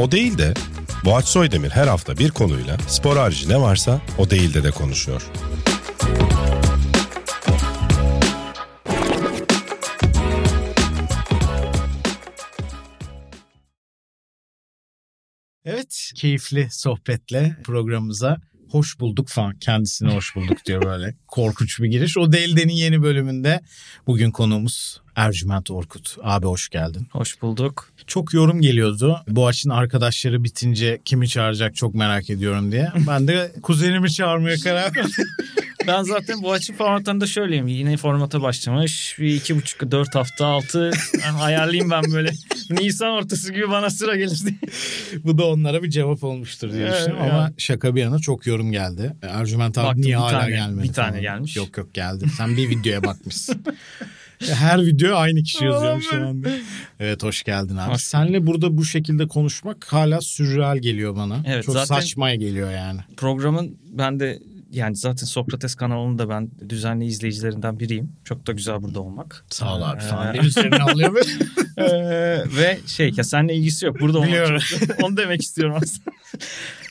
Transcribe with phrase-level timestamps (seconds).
[0.00, 0.54] O değil de
[1.04, 5.22] Boğaç Soydemir her hafta bir konuyla spor harici ne varsa o değil de de konuşuyor.
[15.64, 18.36] Evet, keyifli sohbetle programımıza
[18.70, 19.58] hoş bulduk falan.
[19.58, 21.14] Kendisine hoş bulduk diyor böyle.
[21.28, 22.18] Korkunç bir giriş.
[22.18, 23.60] O Değilden'in yeni bölümünde
[24.06, 26.16] bugün konuğumuz Ercüment Orkut.
[26.22, 27.06] Abi hoş geldin.
[27.12, 27.88] Hoş bulduk.
[28.06, 29.20] Çok yorum geliyordu.
[29.28, 32.88] Boğaç'ın arkadaşları bitince kimi çağıracak çok merak ediyorum diye.
[33.08, 35.10] Ben de kuzenimi çağırmaya karar verdim.
[35.86, 37.66] Ben zaten bu açı formatında şöyleyim.
[37.66, 39.16] Yine formata başlamış.
[39.18, 40.90] Bir iki buçuk, dört hafta, altı
[41.24, 42.30] yani ayarlayayım ben böyle.
[42.70, 44.54] Nisan ortası gibi bana sıra gelir diye.
[45.24, 47.22] Bu da onlara bir cevap olmuştur diye Evet, düşünüyorum.
[47.26, 47.32] yani.
[47.32, 49.16] Ama şaka bir yana çok yorum geldi.
[49.22, 50.88] Ercüment abi Baktım, niye hala tane- gelmedi?
[50.88, 51.20] bir tane falan.
[51.22, 51.56] gelmiş.
[51.56, 52.24] Yok yok geldi.
[52.36, 53.62] Sen bir videoya bakmışsın.
[54.54, 56.48] Her video aynı kişi yazıyor şu anda.
[57.00, 57.92] Evet hoş geldin abi.
[57.92, 61.42] Hoş Senle burada bu şekilde konuşmak hala sürreal geliyor bana.
[61.46, 63.00] Evet, Çok zaten- saçmaya geliyor yani.
[63.16, 64.38] Programın ben de
[64.70, 68.12] yani zaten Sokrates kanalının da ben düzenli izleyicilerinden biriyim.
[68.24, 69.44] Çok da güzel burada olmak.
[69.50, 71.16] Sağ ol abi Ee, üzerine alıyor.
[71.78, 71.84] Ee,
[72.56, 74.00] ve şey ya seninle ilgisi yok.
[74.00, 74.58] Burada olmak Biliyorum.
[74.58, 76.10] çok- onu demek istiyorum aslında.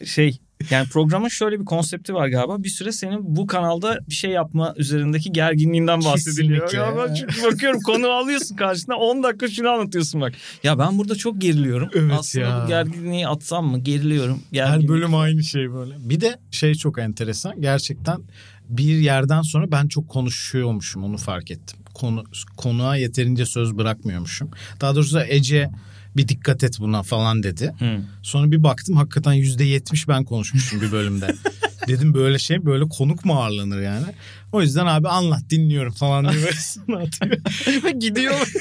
[0.05, 0.39] şey
[0.69, 2.63] yani programın şöyle bir konsepti var galiba.
[2.63, 6.69] Bir süre senin bu kanalda bir şey yapma üzerindeki gerginliğinden bahsediliyor.
[6.69, 7.01] Kesinlikle.
[7.01, 10.33] Ya ben çünkü bakıyorum konu alıyorsun karşına 10 dakika şunu anlatıyorsun bak.
[10.63, 11.89] Ya ben burada çok geriliyorum.
[11.95, 12.63] Evet Aslında ya.
[12.63, 13.79] bu gerginliği atsam mı?
[13.79, 14.35] Geriliyorum.
[14.35, 14.89] Her Gerginlik.
[14.89, 15.95] bölüm aynı şey böyle.
[15.99, 17.61] Bir de şey çok enteresan.
[17.61, 18.21] Gerçekten
[18.69, 21.79] bir yerden sonra ben çok konuşuyormuşum onu fark ettim.
[21.93, 22.23] Konu,
[22.57, 24.49] konuğa yeterince söz bırakmıyormuşum.
[24.81, 25.69] Daha doğrusu Ece
[26.17, 27.73] bir dikkat et buna falan dedi.
[27.79, 27.99] Hı.
[28.21, 31.35] Sonra bir baktım hakikaten yüzde yetmiş ben konuşmuşum bir bölümde.
[31.87, 34.05] Dedim böyle şey böyle konuk mu ağırlanır yani.
[34.51, 36.43] O yüzden abi anlat dinliyorum falan diye
[36.87, 37.91] böyle atıyor.
[37.99, 38.53] Gidiyor.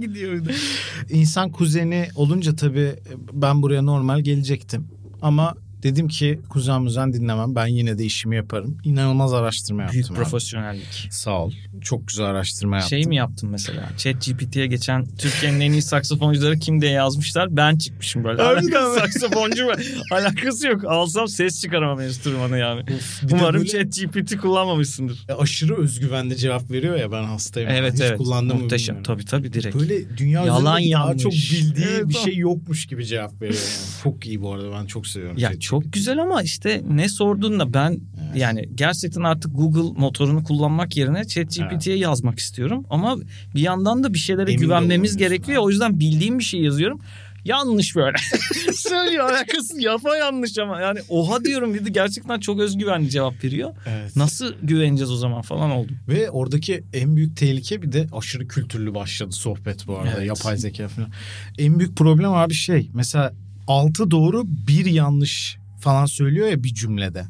[0.00, 0.46] Gidiyor.
[1.10, 2.94] İnsan kuzeni olunca tabii
[3.32, 4.88] ben buraya normal gelecektim.
[5.22, 7.54] Ama dedim ki kuzen muzen dinlemem.
[7.54, 8.78] Ben yine de işimi yaparım.
[8.84, 9.94] İnanılmaz araştırma yaptım.
[9.94, 10.16] Büyük abi.
[10.16, 11.08] profesyonellik.
[11.10, 11.52] Sağ ol.
[11.80, 12.88] Çok güzel araştırma yaptım.
[12.98, 13.88] Şey mi yaptın mesela?
[13.98, 17.56] Chat GPT'ye geçen Türkiye'nin en iyi saksafoncuları kim diye yazmışlar.
[17.56, 18.42] Ben çıkmışım böyle.
[18.42, 19.72] Alakası- saksafoncu mu?
[20.12, 20.84] Alakası yok.
[20.84, 22.80] Alsam ses çıkaramam enstrümanı yani.
[22.80, 25.18] Of, Umarım böyle Chat GPT kullanmamışsındır.
[25.38, 27.70] aşırı özgüvenli cevap veriyor ya ben hastayım.
[27.70, 28.18] Evet Hiç evet.
[28.18, 28.96] kullandım Muhteşem.
[28.96, 29.16] bilmiyorum.
[29.16, 29.76] Tabii tabii direkt.
[29.76, 31.22] Böyle dünya Yalan yanlış.
[31.22, 34.02] çok bildiği Evet, bir şey yokmuş gibi cevap veriyor yani.
[34.02, 35.38] Çok iyi bu arada ben çok seviyorum.
[35.38, 35.60] Ya.
[35.70, 38.36] Çok güzel ama işte ne sorduğunda ben Evet.
[38.36, 42.86] yani gerçekten artık Google motorunu kullanmak yerine ChatGPT'ye yazmak istiyorum.
[42.90, 43.16] Ama
[43.54, 45.58] bir yandan da bir şeylere Emin güvenmemiz gerekiyor.
[45.58, 45.64] abi.
[45.66, 47.00] O yüzden bildiğim bir şey yazıyorum.
[47.44, 48.16] Yanlış böyle.
[48.74, 53.70] Söylüyor alakası yapa yanlış ama yani oha diyorum dedi gerçekten çok özgüvenli cevap veriyor.
[53.86, 54.16] Evet.
[54.16, 55.92] Nasıl güveneceğiz o zaman falan oldu.
[56.08, 60.14] Ve oradaki en büyük tehlike bir de aşırı kültürlü başladı sohbet bu arada.
[60.16, 60.26] Evet.
[60.26, 61.08] Yapay zeka falan.
[61.58, 63.32] En büyük problem abi şey mesela
[63.66, 67.24] altı doğru bir yanlış falan söylüyor ya bir cümlede.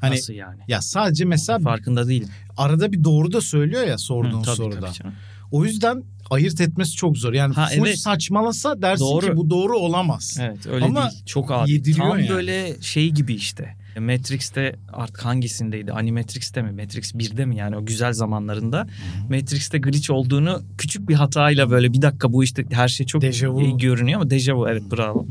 [0.00, 0.60] Hani Nasıl yani?
[0.68, 2.28] ya sadece mesela Farkında değilim.
[2.56, 4.80] arada bir doğru da söylüyor ya sorduğun Hı, tabii, soruda.
[4.80, 5.14] tabii canım.
[5.50, 7.32] O yüzden ayırt etmesi çok zor.
[7.32, 7.98] Yani Ha, full evet.
[7.98, 9.26] saçmalasa dersin Doğru.
[9.26, 10.36] ki bu doğru olamaz.
[10.40, 11.22] Evet öyle Ama değil.
[11.26, 11.68] Çok ağır.
[11.68, 12.28] yediriyor Tam yani.
[12.28, 13.76] böyle şey gibi işte.
[13.98, 15.92] Matrix'te artık hangisindeydi?
[15.92, 16.82] Animatrix'te mi?
[16.82, 17.56] Matrix 1'de mi?
[17.56, 18.86] Yani o güzel zamanlarında.
[19.30, 23.60] Matrix'te glitch olduğunu küçük bir hatayla böyle bir dakika bu işte her şey çok Dejavu.
[23.62, 25.26] iyi görünüyor ama dejavu evet bravo.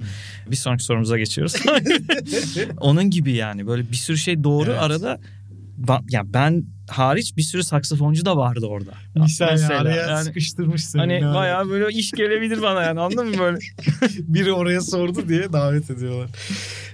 [0.52, 1.54] Bir sonraki sorumuza geçiyoruz.
[2.78, 4.82] Onun gibi yani böyle bir sürü şey doğru Evet.
[4.82, 5.20] arada
[5.88, 8.92] ba- ya ben hariç bir sürü saksafoncu da vardı orada.
[9.16, 11.00] Misal Mesela, araya yani sıkıştırmışsın.
[11.00, 13.58] Hani Yani bayağı böyle iş gelebilir bana yani anladın mı böyle?
[14.20, 16.30] Biri oraya sordu diye davet ediyorlar.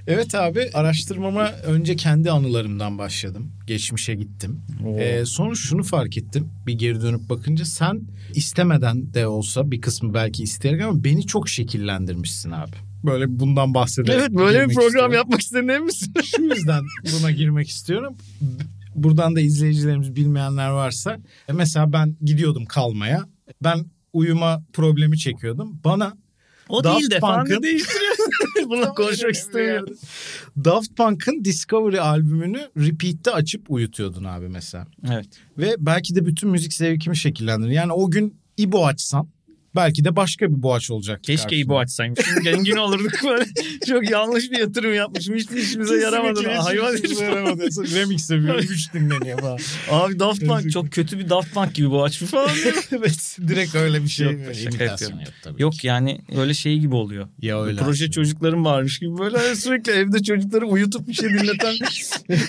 [0.08, 3.52] Evet abi araştırmama önce kendi anılarımdan başladım.
[3.68, 4.62] Geçmişe gittim.
[5.00, 6.50] Ee, sonra şunu fark ettim.
[6.68, 8.02] Bir geri dönüp bakınca sen
[8.34, 12.76] istemeden de olsa bir kısmı belki isteyerek ama beni çok şekillendirmişsin abi.
[13.06, 14.20] Böyle bundan bahsedelim.
[14.20, 16.14] Evet böyle bir program yapmak istedin emin misin?
[16.36, 16.84] Şu yüzden
[17.20, 18.18] buna girmek istiyorum.
[18.96, 21.18] Buradan da izleyicilerimiz bilmeyenler varsa
[21.48, 23.24] e, mesela ben gidiyordum kalmaya.
[23.64, 25.80] Ben uyuma problemi çekiyordum.
[25.84, 26.14] Bana
[26.70, 28.16] O Daft değil de Punk'ın- değiştiriyor.
[28.70, 29.96] Bunu konuşmak istemiyorum.
[30.66, 34.88] Daft Punk'ın Discovery albümünü repeat'te açıp uyutuyordun abi mesela.
[35.12, 35.28] Evet.
[35.58, 37.72] Ve belki de bütün müzik zevkimi şekillendirir.
[37.72, 39.28] Yani o gün İbo açsan
[39.76, 41.24] belki de başka bir boğaç olacak.
[41.24, 42.20] Keşke İbo açsaymış.
[42.26, 43.46] Şimdi Zengin olurduk böyle.
[43.88, 45.36] Çok yanlış bir yatırım yapmışım.
[45.36, 46.48] Hiçbir işimize yaramadı.
[46.48, 47.22] Hayvan herif.
[47.22, 47.64] yaramadı.
[47.96, 48.66] Remix yapıyorum.
[48.70, 49.60] Üç dinleniyor falan.
[49.90, 52.50] Abi Daft Punk çok kötü bir Daft Punk gibi bu aç falan.
[52.92, 53.38] evet.
[53.48, 54.32] Direkt öyle bir şey.
[54.32, 55.20] Yok, şaka yapıyorum.
[55.20, 55.62] yap tabii.
[55.62, 57.28] Yok yani öyle şey gibi oluyor.
[57.42, 57.82] Ya öyle.
[57.82, 61.76] Proje çocuklarım varmış gibi böyle sürekli evde çocukları uyutup bir şey dinleten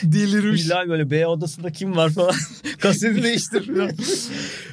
[0.03, 0.65] delirmiş.
[0.65, 2.35] Hilal böyle B odasında kim var falan
[2.79, 3.71] kaseti değiştir.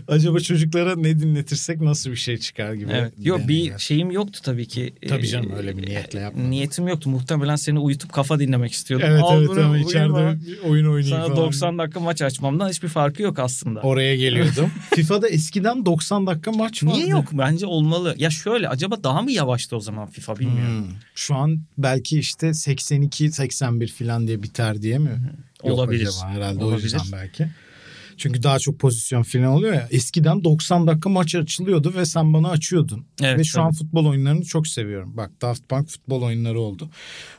[0.07, 2.91] Acaba çocuklara ne dinletirsek nasıl bir şey çıkar gibi.
[2.91, 3.13] Evet.
[3.23, 4.93] Yok bir şeyim yoktu tabii ki.
[5.09, 6.51] Tabii canım, Ee, öyle bir niyetle yapmadım.
[6.51, 7.09] Niyetim yoktu.
[7.09, 9.07] Muhtemelen seni uyutup kafa dinlemek istiyordum.
[9.11, 11.37] Evet Al evet bunu, ama içeride bir oyun oynayayım Sana falan.
[11.37, 13.79] 90 dakika maç açmamdan hiçbir farkı yok aslında.
[13.81, 14.71] Oraya geliyordum.
[14.95, 16.95] FIFA'da eskiden 90 dakika maç vardı.
[16.95, 17.25] Niye yok?
[17.31, 18.15] Bence olmalı.
[18.17, 20.83] Ya şöyle acaba daha mı yavaştı o zaman FIFA bilmiyorum.
[20.87, 20.95] Hmm.
[21.15, 25.21] Şu an belki işte 82-81 falan diye biter diye mi?
[25.63, 26.07] Yok Olabilir.
[26.07, 26.83] acaba herhalde o Olabilir.
[26.83, 27.47] yüzden belki.
[28.17, 29.87] Çünkü daha çok pozisyon falan oluyor ya.
[29.91, 33.05] Eskiden 90 dakika maç açılıyordu ve sen bana açıyordun.
[33.21, 33.77] Evet, ve şu an tabii.
[33.77, 35.17] futbol oyunlarını çok seviyorum.
[35.17, 36.89] Bak Daft Punk futbol oyunları oldu.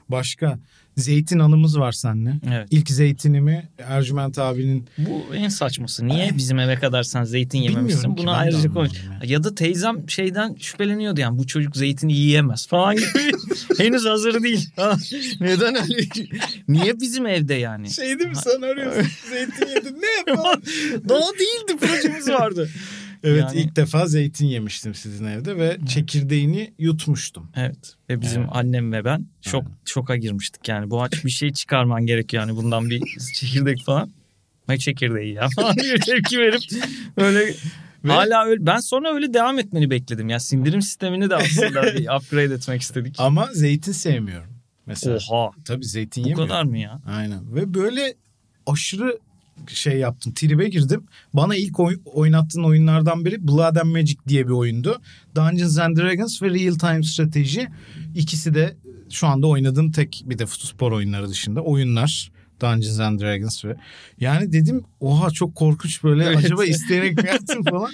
[0.09, 0.59] Başka
[0.97, 2.35] Zeytin anımız var seninle.
[2.53, 2.69] Evet.
[2.71, 6.07] İlk zeytinimi Ercüment abinin Bu en saçması.
[6.09, 8.17] Niye bizim eve kadar sen zeytin yememişsin?
[8.17, 8.91] de ayrıca konuş.
[9.01, 13.33] anlamadım Ya da teyzem şeyden şüpheleniyordu yani bu çocuk zeytini yiyemez falan gibi.
[13.79, 14.69] Henüz hazır değil.
[14.77, 14.97] Ha,
[15.41, 16.03] Neden öyle?
[16.69, 17.91] Niye bizim evde yani?
[17.91, 20.63] şey değil mi sen arıyorsun zeytin yedin ne yapalım?
[21.09, 22.71] Daha değildi projemiz vardı.
[23.25, 27.51] Evet Yani- ilk defa zeytin yemiştim sizin evde ve çekirdeğini yutmuştum.
[27.57, 27.95] Evet.
[28.11, 28.51] Ve bizim Evet.
[28.55, 30.91] annem ve ben şok şoka girmiştik yani.
[30.91, 33.03] Bu aç bir şey çıkarman gerekiyor yani bundan bir
[33.35, 34.11] çekirdek falan.
[34.69, 36.63] Ne çekirdeği ya falan diye tepki verip
[37.19, 37.55] böyle
[38.05, 40.29] Ve- hala öyle ben sonra öyle devam etmeni bekledim.
[40.29, 43.15] Ya sindirim sistemini de aslında bir upgrade etmek istedik.
[43.19, 44.51] Ama zeytin sevmiyorum.
[44.87, 45.19] Mesela.
[45.31, 45.51] Oha.
[45.65, 46.49] Tabii zeytin Bu yemiyorum.
[46.49, 47.01] kadar mı ya?
[47.07, 47.55] Aynen.
[47.55, 48.15] Ve böyle
[48.67, 49.19] aşırı
[49.69, 50.33] şey yaptım.
[50.35, 51.05] Tribe girdim.
[51.35, 55.01] Bana ilk oy- oynattığın oyunlardan biri Blood and Magic diye bir oyundu.
[55.35, 57.69] Dungeons and Dragons ve Real Time Strateji.
[58.15, 58.77] İkisi de
[59.11, 62.33] şu anda oynadığım tek bir de spor oyunları dışında oyunlar.
[62.61, 63.77] Dungeons and Dragons ve
[64.21, 66.37] yani dedim oha çok korkunç böyle Evet.
[66.37, 67.91] acaba isteyerek mi yaptım falan.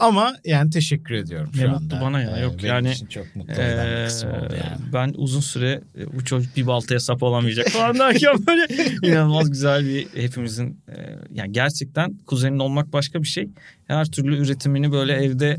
[0.00, 1.78] Ama yani teşekkür ediyorum şu Ne anda.
[1.80, 2.36] mutlu bana ya.
[2.36, 4.80] Ee, Yok benim yani, için çok mutlu eden bir kısım oldu Ee, yani.
[4.92, 8.66] Ben uzun süre e, bu çocuk bir baltaya sap olamayacak falan derken böyle
[9.12, 10.94] inanılmaz güzel bir hepimizin e,
[11.34, 13.48] yani gerçekten kuzenin olmak başka bir şey.
[13.86, 15.58] Her türlü üretimini böyle evde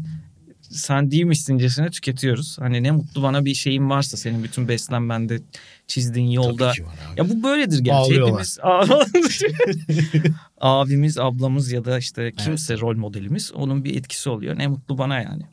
[0.72, 2.58] sen değilmişsincesine tüketiyoruz.
[2.60, 5.40] Hani ne mutlu bana bir şeyin varsa senin bütün beslenmende
[5.88, 6.68] çizdiğin yolda.
[6.68, 7.20] Tabii ki var abi.
[7.20, 8.22] Ya bu böyledir gerçi.
[8.22, 8.60] Hepimiz
[10.62, 14.58] abimiz, ablamız ya da işte kimse rol modelimiz onun bir etkisi oluyor.
[14.58, 15.44] Ne mutlu bana yani.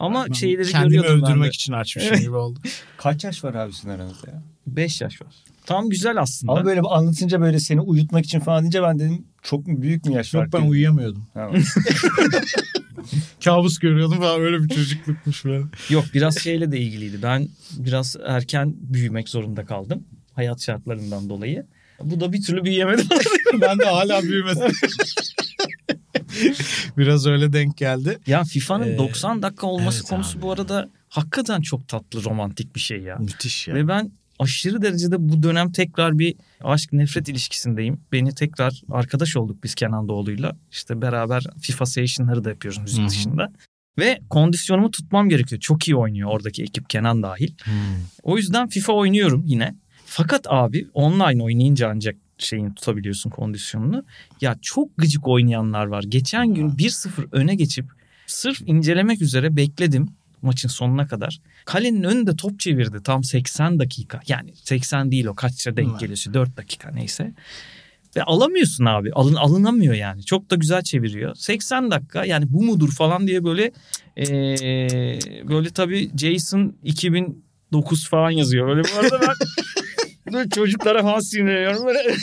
[0.00, 1.54] Ama Ben şeyleri kendimi görüyordum ben öldürmek de.
[1.54, 2.58] için açmışım gibi oldu.
[2.96, 4.42] Kaç yaş var abi sizin aranızda ya?
[4.66, 5.28] 5 yaş var.
[5.66, 6.52] Tam güzel aslında.
[6.52, 10.12] Ama böyle anlatınca böyle seni uyutmak için falan deyince ben dedim çok mu büyük mü
[10.14, 10.44] yaş var?
[10.44, 11.26] Yok ben uyuyamıyordum.
[13.44, 15.70] Kabus görüyordum falan öyle bir çocuklukmuş falan.
[15.90, 17.22] Yok biraz şeyle de ilgiliydi.
[17.22, 20.04] Ben biraz erken büyümek zorunda kaldım.
[20.34, 21.66] Hayat şartlarından dolayı.
[22.02, 23.06] Bu da bir türlü büyüyemedim.
[23.60, 24.72] ben de hala büyümedim.
[26.98, 28.18] Biraz öyle denk geldi.
[28.26, 30.42] ya FIFA'nın Ee, 90 dakika olması evet konusu abi.
[30.42, 33.16] bu arada hakikaten çok tatlı romantik bir şey ya.
[33.16, 33.74] Müthiş ya.
[33.74, 38.00] Ve ben aşırı derecede bu dönem tekrar bir aşk nefret ilişkisindeyim.
[38.12, 40.56] Beni tekrar arkadaş olduk biz Kenan Doğulu'yla.
[40.70, 43.08] İşte beraber FIFA session'ları da yapıyoruz müzik Hı hı.
[43.08, 43.52] dışında.
[43.98, 45.60] Ve kondisyonumu tutmam gerekiyor.
[45.60, 47.54] Çok iyi oynuyor oradaki ekip Kenan dahil.
[47.64, 47.74] Hmm.
[48.22, 49.74] O yüzden FIFA oynuyorum yine.
[50.06, 54.04] Fakat abi online oynayınca ancak şeyini tutabiliyorsun kondisyonunu.
[54.40, 56.04] Ya çok gıcık oynayanlar var.
[56.08, 57.86] Geçen gün 1-0 öne geçip
[58.26, 60.08] sırf incelemek üzere bekledim
[60.42, 61.40] maçın sonuna kadar.
[61.64, 64.20] Kalenin önünde top çevirdi tam 80 dakika.
[64.28, 66.00] Yani 80 değil o kaçça denk Evet.
[66.00, 67.32] geliyorsa 4 dakika neyse.
[68.16, 69.12] Ve alamıyorsun abi.
[69.12, 70.24] Alın, alınamıyor yani.
[70.24, 71.34] Çok da güzel çeviriyor.
[71.34, 73.72] 80 dakika yani bu mudur falan diye böyle
[74.16, 75.18] eee,
[75.48, 78.68] böyle tabii Jason 2009 falan yazıyor.
[78.68, 79.28] Böyle bu arada ben
[80.32, 81.86] böyle çocuklara falan sinirleniyorum.
[81.86, 81.98] Böyle,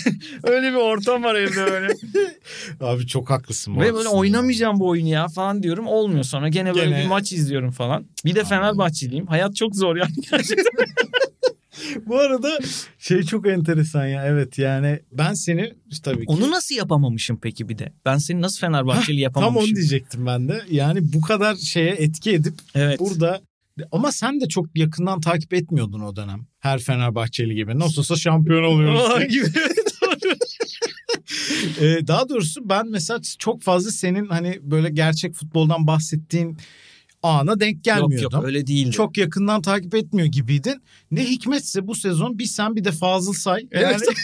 [0.43, 1.93] öyle bir ortam var evde böyle.
[2.81, 3.75] Abi çok haklısın.
[3.79, 5.87] Ve böyle oynamayacağım bu oyunu ya falan diyorum.
[5.87, 8.05] Olmuyor sonra gene böyle Gene- bir maç izliyorum falan.
[8.25, 9.27] Bir de Fenerbahçeliyim.
[9.27, 10.65] Hayat çok zor yani gerçekten.
[12.05, 12.59] Bu arada
[12.99, 14.25] şey çok enteresan ya.
[14.25, 16.25] Evet yani ben seni tabii ki.
[16.27, 17.93] Onu nasıl yapamamışım peki bir de?
[18.05, 19.69] Ben seni nasıl Fenerbahçeli Tam yapamamışım?
[19.69, 20.61] onu diyecektim ben de.
[20.69, 22.99] Yani bu kadar şeye etki edip Evet.
[22.99, 23.41] burada
[23.91, 26.47] ama sen de çok yakından takip etmiyordun o dönem.
[26.59, 27.79] Her Fenerbahçeli gibi.
[27.79, 29.29] Nasıl olsa şampiyon oluyoruz.
[29.29, 29.45] gibi.
[31.81, 36.57] Ee, daha doğrusu ben mesela çok fazla senin hani böyle gerçek futboldan bahsettiğin
[37.23, 38.29] ana denk yok gelmiyordum.
[38.39, 38.91] yok öyle değildi.
[38.91, 40.81] Çok yakından takip etmiyor gibiydin.
[41.11, 43.67] Ne hikmetse bu sezon bir sen bir de Fazıl Say.
[43.71, 44.01] Yani Evet.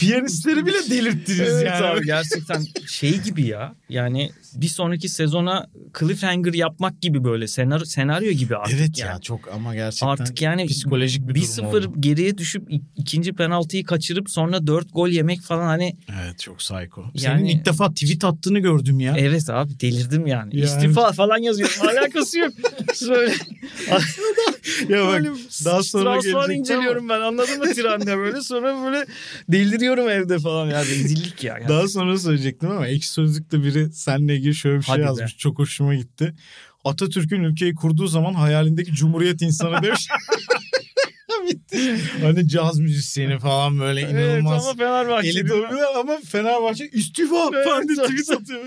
[0.00, 1.86] piyanistleri bile delirttiniz Evet yani.
[1.86, 3.74] abi gerçekten şey gibi ya.
[3.88, 5.66] Yani bir sonraki sezona
[5.98, 9.08] cliffhanger yapmak gibi böyle senaryo, senaryo gibi artık Evet yani.
[9.10, 11.92] ya çok ama gerçekten Artık yani psikolojik bir durum 1-0 oldu.
[12.00, 17.04] geriye düşüp ik- ikinci penaltıyı kaçırıp sonra 4 gol yemek falan hani Evet çok psycho.
[17.16, 19.14] Senin Yani- ilk defa tweet attığını gördüm ya.
[19.18, 20.56] evet abi delirdim yani.
[20.56, 22.52] Yani- İstifa falan yazıyorum alakası yok.
[23.08, 23.32] Böyle
[24.88, 25.22] ya bak
[25.64, 29.06] daha sonra gelecekti inceliyorum ben anladın mı trende böyle sonra böyle
[29.96, 31.58] deliriyorum evde falan ya rezillik ya.
[31.68, 35.06] Daha sonra söyleyecektim ama ekşi sözlükte biri seninle ilgili şöyle bir şey Hadi be.
[35.06, 35.36] yazmış.
[35.38, 36.34] Çok hoşuma gitti.
[36.84, 40.08] Atatürk'ün ülkeyi kurduğu zaman hayalindeki cumhuriyet insanı demiş.
[41.50, 41.96] Bitti.
[42.22, 44.64] Hani caz müzisyeni falan böyle inanılmaz.
[44.66, 45.28] Evet ama Fenerbahçe.
[45.28, 48.60] Elit oluyor ama Fenerbahçe istifa Evet, falan diye tweet atıyor.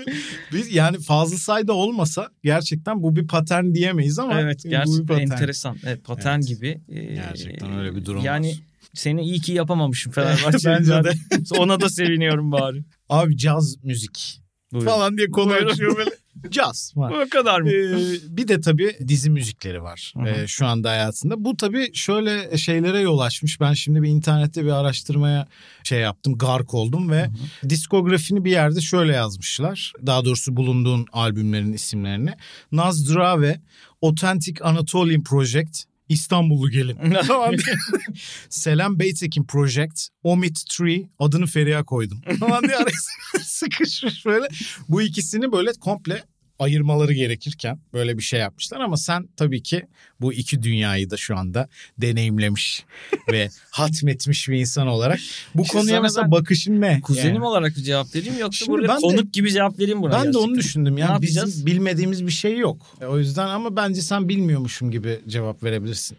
[0.52, 5.06] Biz yani fazla sayıda olmasa gerçekten bu bir patern diyemeyiz ama Evet bu bir gerçekten
[5.06, 5.20] patern.
[5.20, 5.76] enteresan.
[5.86, 6.48] Evet, patern Evet.
[6.48, 6.80] gibi.
[6.88, 8.58] Ee, Gerçekten öyle bir durum Yani var.
[8.94, 10.70] Seni iyi ki yapamamışım Fenerbahçe.
[10.70, 11.12] Bence de.
[11.58, 12.84] Ona da seviniyorum bari.
[13.08, 14.40] Abi caz müzik
[14.72, 14.86] Buyurun.
[14.90, 15.70] falan diye konu Buyurun.
[15.70, 16.10] açıyor böyle.
[16.50, 17.12] Caz var.
[17.26, 17.70] Bu kadar mı?
[17.70, 17.96] Ee,
[18.28, 21.44] bir de tabii dizi müzikleri var ee, şu anda hayatında.
[21.44, 23.60] Bu tabii şöyle şeylere yol açmış.
[23.60, 25.46] Ben şimdi bir internette bir araştırmaya
[25.84, 27.30] şey yaptım, gark oldum ve
[27.68, 29.92] diskografini bir yerde şöyle yazmışlar.
[30.06, 32.30] Daha doğrusu bulunduğun albümlerin isimlerini.
[32.72, 33.60] Nazdrave,
[34.02, 36.98] Authentic Anatolian Project, İstanbullu Gelin.
[38.48, 42.20] Selam Beytekin Project, Omit Tree adını Feriha koydum.
[42.40, 42.76] Falan diye
[43.42, 44.48] sıkışmış böyle.
[44.88, 46.24] Bu ikisini böyle komple
[46.58, 49.82] ayırmaları gerekirken böyle bir şey yapmışlar ama sen tabii ki
[50.20, 51.68] bu iki dünyayı da şu anda
[51.98, 52.84] deneyimlemiş
[53.32, 55.18] ve hatmetmiş bir insan olarak
[55.54, 57.00] bu İşte konuya mesela bakışın ne?
[57.00, 57.44] Kuzenim Yani?
[57.44, 60.12] olarak bir cevap vereyim yoksa Şimdi burada ben de- konuk gibi cevap vereyim buna.
[60.12, 60.48] Ben de gerçekten.
[60.48, 60.96] onu düşündüm.
[60.96, 61.48] Ne Yani yapacağız?
[61.52, 62.96] bizim bilmediğimiz bir şey yok.
[63.08, 66.16] O yüzden ama bence sen bilmiyormuşum gibi cevap verebilirsin.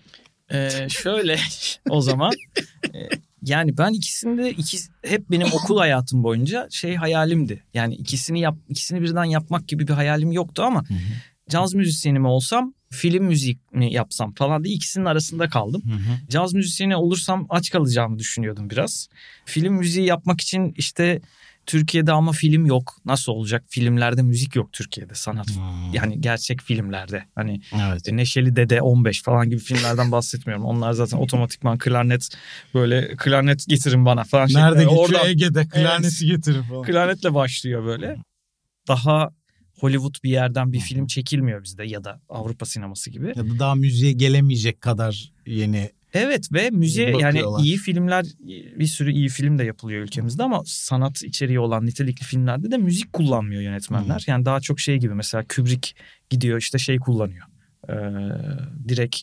[0.52, 1.40] Ee, şöyle
[1.90, 2.32] o zaman
[2.94, 3.10] e,
[3.46, 7.64] yani ben ikisinde iki, hep benim okul hayatım boyunca şey hayalimdi.
[7.74, 10.84] Yani ikisini yap ikisini birden yapmak gibi bir hayalim yoktu ama
[11.50, 15.84] caz müzisyeni mi olsam film müziği mi yapsam falan diye ikisinin arasında kaldım.
[16.30, 19.08] Caz müzisyeni olursam aç kalacağımı düşünüyordum biraz.
[19.46, 21.22] Film müziği yapmak için işte
[21.66, 22.98] Türkiye'de ama film yok.
[23.06, 23.64] Nasıl olacak?
[23.70, 25.48] Filmlerde müzik yok Türkiye'de sanat.
[25.94, 27.24] Yani gerçek filmlerde.
[27.36, 27.98] Hani Evet.
[27.98, 30.66] işte Neşeli Dede 15 falan gibi filmlerden bahsetmiyorum.
[30.66, 32.30] Onlar zaten otomatikman klarnet
[32.74, 34.48] böyle klarnet getirin bana falan.
[34.54, 34.84] Nerede şeklinde.
[35.02, 35.20] geçiyor?
[35.20, 35.68] Oradan Ege'de.
[35.68, 36.84] Klarneti getirin falan.
[36.84, 38.18] klarnetle başlıyor böyle.
[38.88, 39.30] Daha
[39.80, 43.28] Hollywood bir yerden bir film çekilmiyor bizde ya da Avrupa sineması gibi.
[43.36, 45.90] Ya da daha müziğe gelemeyecek kadar yeni.
[46.16, 48.26] Evet ve müziğe yani iyi filmler
[48.80, 53.14] bir sürü iyi film de yapılıyor ülkemizde ama sanat içeriği olan nitelikli filmlerde de müzik
[53.14, 54.24] kullanmıyor yönetmenler.
[54.28, 55.90] Yani daha çok şey gibi mesela Kubrick
[56.30, 57.46] gidiyor işte şey kullanıyor.
[57.90, 57.94] Ee,
[58.88, 59.18] direkt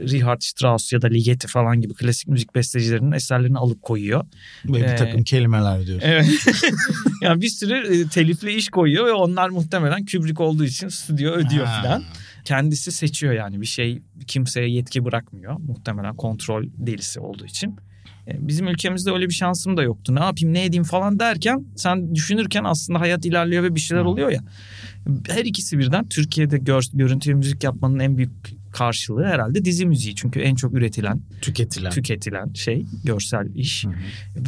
[0.00, 4.24] Richard Strauss ya da Ligeti falan gibi klasik müzik bestecilerinin eserlerini alıp koyuyor.
[4.64, 6.00] Ve bir Ee, takım kelimeler diyor.
[6.02, 6.26] Evet.
[7.22, 11.64] yani bir sürü e, telifli iş koyuyor ve onlar muhtemelen Kubrick olduğu için stüdyo ödüyor
[11.66, 11.82] Ha.
[11.82, 12.04] falan.
[12.46, 15.56] Kendisi seçiyor yani bir şey kimseye yetki bırakmıyor.
[15.60, 17.76] Muhtemelen kontrol delisi olduğu için.
[18.28, 20.14] E, Bizim ülkemizde öyle bir şansım da yoktu.
[20.14, 24.30] Ne yapayım ne edeyim falan derken sen düşünürken aslında hayat ilerliyor ve bir şeyler oluyor
[24.30, 24.40] ya.
[25.28, 28.32] Her ikisi birden Türkiye'de gör, görüntü ve müzik yapmanın en büyük
[28.72, 30.14] karşılığı herhalde dizi müziği.
[30.14, 31.90] Çünkü en çok üretilen, Tüketilen.
[31.90, 33.84] tüketilen şey görsel iş.
[33.84, 33.94] Hı hı.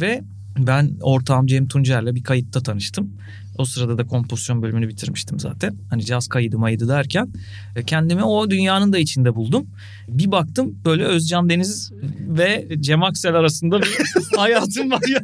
[0.01, 0.21] Ve
[0.57, 3.13] ben ortağım Cem Tuncer'le bir kayıtta tanıştım.
[3.59, 5.75] O sırada da kompozisyon bölümünü bitirmiştim zaten.
[5.89, 7.27] Hani caz kaydı maydı derken
[7.75, 9.67] e, kendimi o dünyanın da içinde buldum.
[10.07, 13.97] Bir baktım böyle Özcan Deniz ve Cem Aksel arasında bir
[14.37, 15.19] hayatım var ya.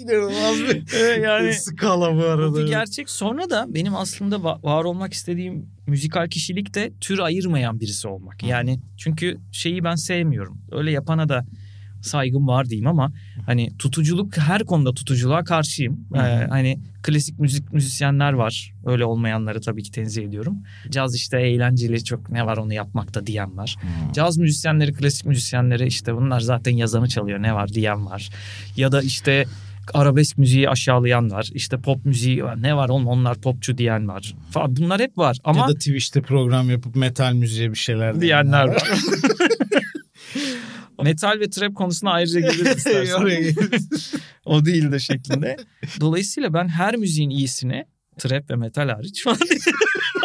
[0.00, 0.82] İnanılmaz bir
[1.22, 2.58] yani skala bu bu arada.
[2.58, 3.10] bir gerçek.
[3.10, 8.42] Sonra da benim aslında va- var olmak istediğim müzikal kişilik de tür ayırmayan birisi olmak.
[8.42, 10.58] Yani çünkü şeyi ben sevmiyorum.
[10.72, 11.44] Öyle yapana da
[12.02, 13.12] saygım var diyeyim ama
[13.46, 16.06] hani tutuculuk her konuda tutuculuğa karşıyım.
[16.14, 18.72] Ee, hani klasik müzik müzisyenler var.
[18.86, 20.56] Öyle olmayanları tabii ki tenzih ediyorum.
[20.90, 23.76] Caz işte eğlenceli çok ne var onu yapmakta diyen var.
[23.80, 24.12] Hmm.
[24.12, 28.30] Caz müzisyenleri, klasik müzisyenleri işte bunlar zaten yazanı çalıyor ne var diyen var.
[28.76, 29.44] Ya da işte
[29.94, 31.50] arabesk müziği aşağılayan var.
[31.54, 32.62] İşte pop müziği var.
[32.62, 34.34] Ne var oğlum onlar popçu diyen var.
[34.50, 34.76] Falan.
[34.76, 38.88] Bunlar hep var ama Ya da Twitch'te program yapıp metal müziğe bir şeyler diyenler var.
[41.08, 43.22] Metal ve trap konusuna ayrıca geliriz istersen.
[44.44, 45.56] O değil de şeklinde.
[46.00, 47.84] Dolayısıyla ben her müziğin iyisini
[48.18, 49.38] trap ve metal hariç falan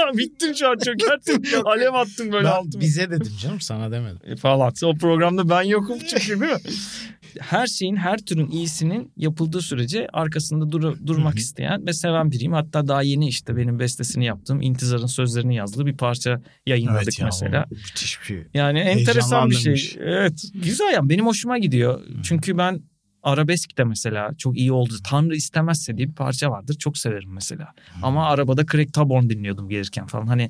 [0.17, 1.41] bittim şu an çökerttim.
[1.65, 2.81] Alev attım böyle Ben altıma.
[2.81, 4.19] bize dedim canım sana demedim.
[4.23, 4.73] E, falan.
[4.83, 6.57] O programda ben yokum çünkü değil mi?
[7.39, 12.53] Her şeyin, her türün iyisinin yapıldığı sürece arkasında dur- durmak isteyen ve seven biriyim.
[12.53, 17.25] Hatta daha yeni işte benim bestesini yaptığım İntizar'ın sözlerini yazdığı bir parça yayınladık Evet ya,
[17.25, 17.65] mesela.
[17.71, 18.47] müthiş bir.
[18.53, 19.95] Yani enteresan bir şey.
[19.99, 20.43] Evet.
[20.53, 22.01] Güzel yani benim hoşuma gidiyor.
[22.23, 22.81] Çünkü ben
[23.23, 24.93] arabesk de mesela çok iyi oldu.
[25.03, 26.73] Tanrı istemezse diye bir parça vardır.
[26.73, 27.67] Çok severim mesela.
[28.01, 30.27] Ama arabada Craig Taborn dinliyordum gelirken falan.
[30.27, 30.49] Hani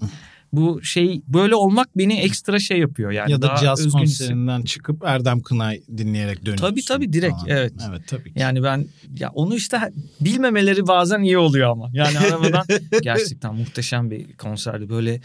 [0.53, 3.32] bu şey böyle olmak beni ekstra şey yapıyor yani.
[3.32, 6.68] ya da daha caz özgün konserinden çıkıp Erdem Kınay dinleyerek dönüyorsun.
[6.68, 7.48] Tabii, tabii, direkt, falan.
[7.50, 7.74] evet.
[7.89, 8.39] Evet tabii ki.
[8.39, 8.86] Yani ben
[9.20, 9.80] ya onu işte
[10.22, 11.89] bilmemeleri bazen iyi oluyor ama.
[11.94, 12.65] Yani arabadan
[13.01, 14.89] gerçekten muhteşem bir konserdi.
[14.89, 15.22] Böyle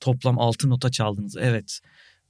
[0.00, 1.36] toplam altı nota çaldınız.
[1.40, 1.80] Evet.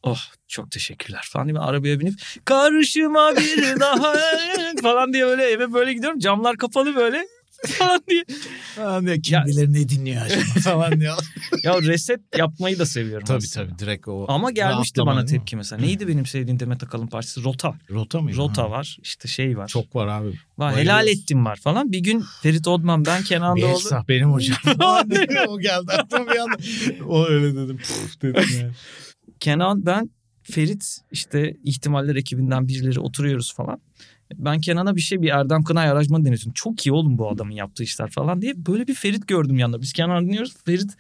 [0.03, 0.19] Oh
[0.49, 4.15] çok teşekkürler falan diye arabaya binip karşıma bir daha
[4.83, 6.19] falan diye böyle eve böyle gidiyorum.
[6.19, 7.27] Camlar kapalı böyle.
[7.67, 8.25] falan diye.
[8.77, 11.15] Falan diye kim bilir ne dinliyor acaba falan diyor.
[11.63, 13.67] Ya reset yapmayı da seviyorum tabii aslında.
[13.67, 14.25] tabii direkt o.
[14.29, 15.83] Ama gelmişti bana tepki mesela.
[15.83, 17.45] Neydi benim sevdiğim Demet Akalın parçası?
[17.45, 17.75] Rota.
[17.91, 18.37] Rota mıydı?
[18.37, 18.71] Rota Ha.
[18.71, 18.99] var.
[19.03, 19.69] işte şey var.
[19.69, 20.29] Çok var abi.
[20.29, 20.35] var.
[20.59, 20.85] bayılıyoruz.
[20.85, 21.93] Helal ettim var falan.
[21.93, 23.67] Bir gün Ferit Odman ben Kenan Doğulu.
[23.69, 24.57] Bielsa benim hocam.
[25.49, 26.57] O geldi aklıma bir anda.
[27.09, 27.77] O öyle dedim.
[27.79, 28.73] Puf dedim yani.
[29.43, 30.11] Kenan ben
[30.43, 33.81] Ferit işte ihtimaller ekibinden birileri oturuyoruz falan.
[34.35, 36.53] Ben Kenan'a bir şey bir Erdem Kınay aranjmanı denetiyorum.
[36.53, 38.55] Çok iyi oğlum bu adamın yaptığı işler falan diye.
[38.57, 39.83] Böyle bir Ferit gördüm yanında.
[39.83, 40.57] Biz Kenan dinliyoruz.
[40.67, 40.91] Ferit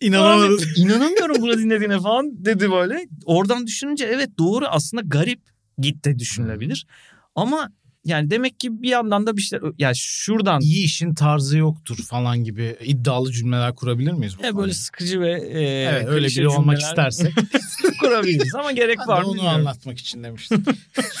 [0.00, 0.54] İnanamadım.
[0.54, 3.06] Abi, inanamıyorum bunu dinlediğine falan dedi böyle.
[3.24, 5.40] Oradan düşününce evet doğru aslında garip
[5.78, 6.86] gitti düşünülebilir.
[7.34, 7.72] Ama
[8.04, 12.44] yani demek ki bir yandan da bir şeyler yani şuradan İyi işin tarzı yoktur falan
[12.44, 14.36] gibi iddialı cümleler kurabilir miyiz?
[14.38, 17.34] bu e, böyle sıkıcı ve e, Evet öyle biri olmak cümleler istersek.
[18.00, 19.58] kurabiliriz ama gerek var mı onu bilmiyorum.
[19.58, 20.64] anlatmak için demiştim.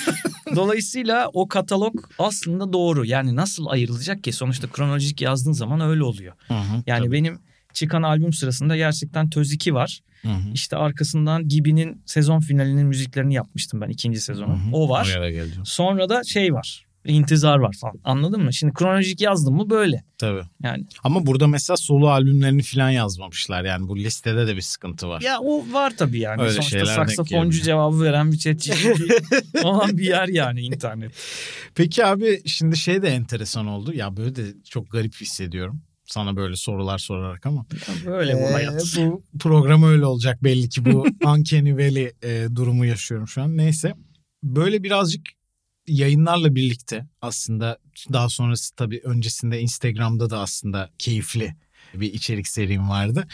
[0.56, 3.04] Dolayısıyla o katalog aslında doğru.
[3.04, 4.32] Yani nasıl ayrılacak ki?
[4.32, 6.34] Sonuçta kronolojik yazdığın zaman öyle oluyor.
[6.86, 7.12] Yani Tabii.
[7.12, 7.38] benim
[7.72, 10.00] çıkan albüm sırasında gerçekten Töz 2 var.
[10.22, 10.52] Hı hı.
[10.54, 14.52] İşte arkasından Gibi'nin sezon finalinin müziklerini yapmıştım ben ikinci sezonu.
[14.52, 14.70] Hı hı.
[14.72, 15.18] O var.
[15.64, 16.86] Sonra da şey var.
[17.04, 17.94] İntizar var falan.
[18.04, 18.52] Anladın mı?
[18.52, 20.04] Şimdi kronolojik yazdım mı böyle.
[20.18, 20.42] Tabii.
[20.62, 23.64] Yani Ama burada mesela solo albümlerini falan yazmamışlar.
[23.64, 25.20] Yani bu listede de bir sıkıntı var.
[25.20, 26.42] ya o var tabii yani.
[26.42, 28.68] Öyle Sonuçta saksafoncu cevabı veren bir chat
[29.64, 31.12] olan bir yer yani internet.
[31.74, 33.92] Peki abi şimdi şey de enteresan oldu.
[33.94, 35.82] Ya böyle de çok garip hissediyorum.
[36.10, 37.66] Sana böyle sorular sorarak ama.
[38.06, 38.94] Böyle bu Ee, hayat.
[38.96, 43.56] bu program öyle olacak belli ki bu Uncanny Valley e, durumu yaşıyorum şu an.
[43.56, 43.94] Neyse
[44.42, 45.26] böyle birazcık
[45.88, 47.78] yayınlarla birlikte aslında
[48.12, 51.54] daha sonrası tabii öncesinde Instagram'da da aslında keyifli
[51.94, 53.26] bir içerik serim vardı.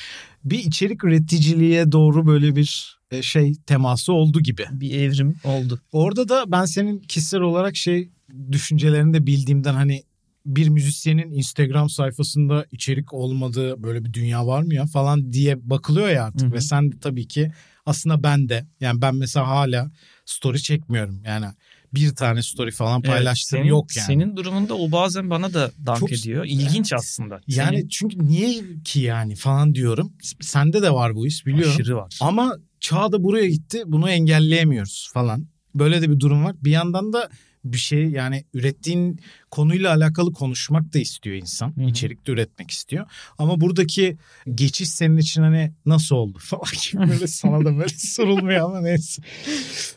[0.45, 4.66] Bir içerik üreticiliğe doğru böyle bir e, şey teması oldu gibi.
[4.71, 5.80] Bir evrim oldu.
[5.92, 8.11] Orada da ben senin kişisel olarak şey
[8.52, 10.02] düşüncelerini de bildiğimden hani
[10.47, 16.09] bir müzisyenin Instagram sayfasında içerik olmadığı böyle bir dünya var mı ya falan diye bakılıyor
[16.09, 16.53] ya artık Hı hı.
[16.53, 17.53] ve sen de tabii ki
[17.87, 19.91] aslında ben de yani ben mesela hala
[20.26, 21.47] story çekmiyorum yani
[21.95, 24.06] bir tane story falan Evet, paylaştığım senin- yok yani.
[24.06, 26.45] Senin durumunda o bazen bana da dank Çok- ediyor.
[26.45, 27.00] İlginç Evet.
[27.00, 27.41] aslında.
[27.47, 30.13] yani Senin çünkü niye ki yani falan diyorum.
[30.41, 31.73] Sende de var bu his biliyorum.
[31.80, 32.19] aşırı var.
[32.21, 33.82] Ama çağ da buraya gitti.
[33.87, 35.47] Bunu engelleyemiyoruz falan.
[35.75, 36.56] Böyle de bir durum var.
[36.65, 37.28] Bir yandan da
[37.73, 41.76] bir şey yani ürettiğin konuyla alakalı konuşmak da istiyor insan.
[41.76, 41.85] Hı hı.
[41.89, 43.07] İçerik de üretmek istiyor.
[43.39, 44.17] Ama buradaki
[44.55, 49.23] geçiş senin için hani nasıl oldu falan gibi böyle sana da böyle sorulmuyor ama neyse.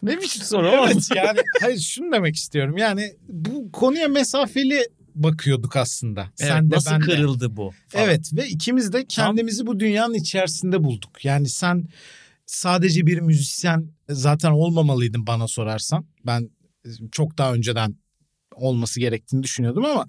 [0.03, 0.67] Ne biçim soru.
[0.67, 2.77] Evet yani hayır şunu demek istiyorum.
[2.77, 6.21] Yani bu konuya mesafeli bakıyorduk aslında.
[6.21, 7.05] Evet, Sen de nasıl ben de.
[7.05, 7.71] kırıldı bu?
[7.87, 8.05] falan.
[8.05, 11.25] Evet ve ikimiz de kendimizi bu dünyanın içerisinde bulduk.
[11.25, 11.87] Yani sen
[12.45, 16.05] sadece bir müzisyen zaten olmamalıydın bana sorarsan.
[16.25, 16.49] Ben
[17.11, 17.95] çok daha önceden
[18.55, 20.05] olması gerektiğini düşünüyordum ama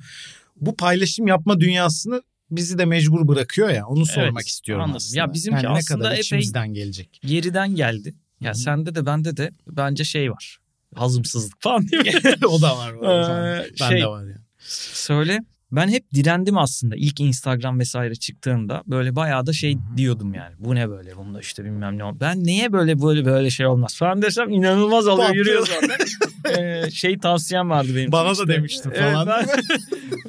[0.57, 3.87] bu paylaşım yapma dünyasını bizi de mecbur bırakıyor ya.
[3.87, 4.97] Onu sormak istiyorum anladım.
[4.97, 5.19] aslında.
[5.19, 7.21] Ya bizimki yani ne aslında kadar epey- içimizden gelecek.
[7.25, 8.15] Geriden geldi.
[8.41, 8.55] Ya hı.
[8.55, 10.59] sende de bende de bence şey var.
[10.95, 12.35] Hazımsızlık falan değil mi?
[12.47, 12.93] o da var.
[12.95, 14.37] Ee, ben şey- de var ya.
[14.93, 15.39] Söyle.
[15.73, 20.55] Ben hep direndim aslında ilk Instagram vesaire çıktığında böyle bayağı da şey diyordum yani.
[20.59, 22.21] Bu ne böyle bunda işte bilmem ne.
[22.21, 25.97] Ben niye böyle böyle böyle şey olmaz falan desem inanılmaz alıyor yürüyor zaten.
[26.59, 28.13] Ee, şey tavsiyem vardı benim.
[28.13, 28.49] Bana da işte.
[28.49, 29.27] demiştin Evet, falan.
[29.27, 29.47] ben,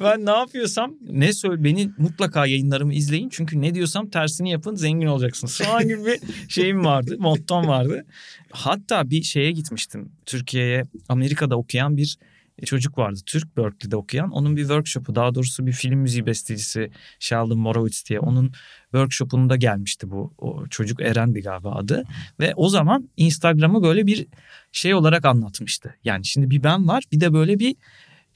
[0.00, 3.28] ben ne yapıyorsam ne söyle beni mutlaka yayınlarımı izleyin.
[3.28, 5.58] Çünkü ne diyorsam tersini yapın zengin olacaksınız.
[5.58, 7.16] Falan gibi bir şeyim vardı.
[7.18, 8.04] Mottom vardı.
[8.50, 10.12] Hatta bir şeye gitmiştim.
[10.26, 12.18] Türkiye'ye Amerika'da okuyan bir
[12.64, 13.20] çocuk vardı.
[13.26, 14.30] Türk Berkeley'de okuyan.
[14.30, 18.20] Onun bir workshop'u daha doğrusu bir film müziği bestecisi Sheldon Morowitz diye.
[18.20, 20.34] Onun workshop'unda gelmişti bu.
[20.38, 22.04] O çocuk Eren'di galiba adı.
[22.40, 24.26] Ve o zaman Instagram'ı böyle bir
[24.72, 25.94] şey olarak anlatmıştı.
[26.04, 27.76] Yani şimdi bir ben var bir de böyle bir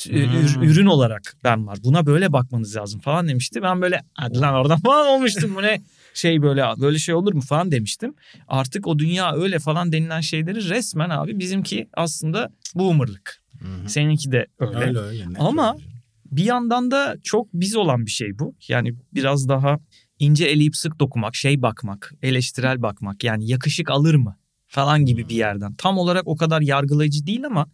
[0.07, 0.63] ür- Hmm.
[0.63, 1.79] ürün olarak ben var.
[1.85, 3.63] Buna böyle bakmanız lazım falan demişti.
[3.63, 5.53] Ben böyle hadi lan oradan falan olmuştum.
[5.57, 5.81] Bu ne
[6.15, 8.15] şey böyle böyle şey olur mu falan demiştim.
[8.49, 13.43] Artık o dünya öyle falan denilen şeyleri resmen abi bizimki aslında boomerlık.
[13.89, 14.79] Seninki de öyle.
[14.79, 15.25] Öyle öyle.
[15.39, 15.97] Ama- öyle.
[16.31, 18.55] Bir yandan da çok biz olan bir şey bu.
[18.69, 19.79] Yani biraz daha
[20.19, 23.25] ince eleyip sık dokumak, şey bakmak, eleştirel bakmak.
[23.25, 25.75] Yani yakışık alır mı falan gibi bir yerden.
[25.75, 27.67] Tam olarak o kadar yargılayıcı değil ama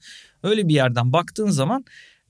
[0.43, 1.85] öyle bir yerden baktığın zaman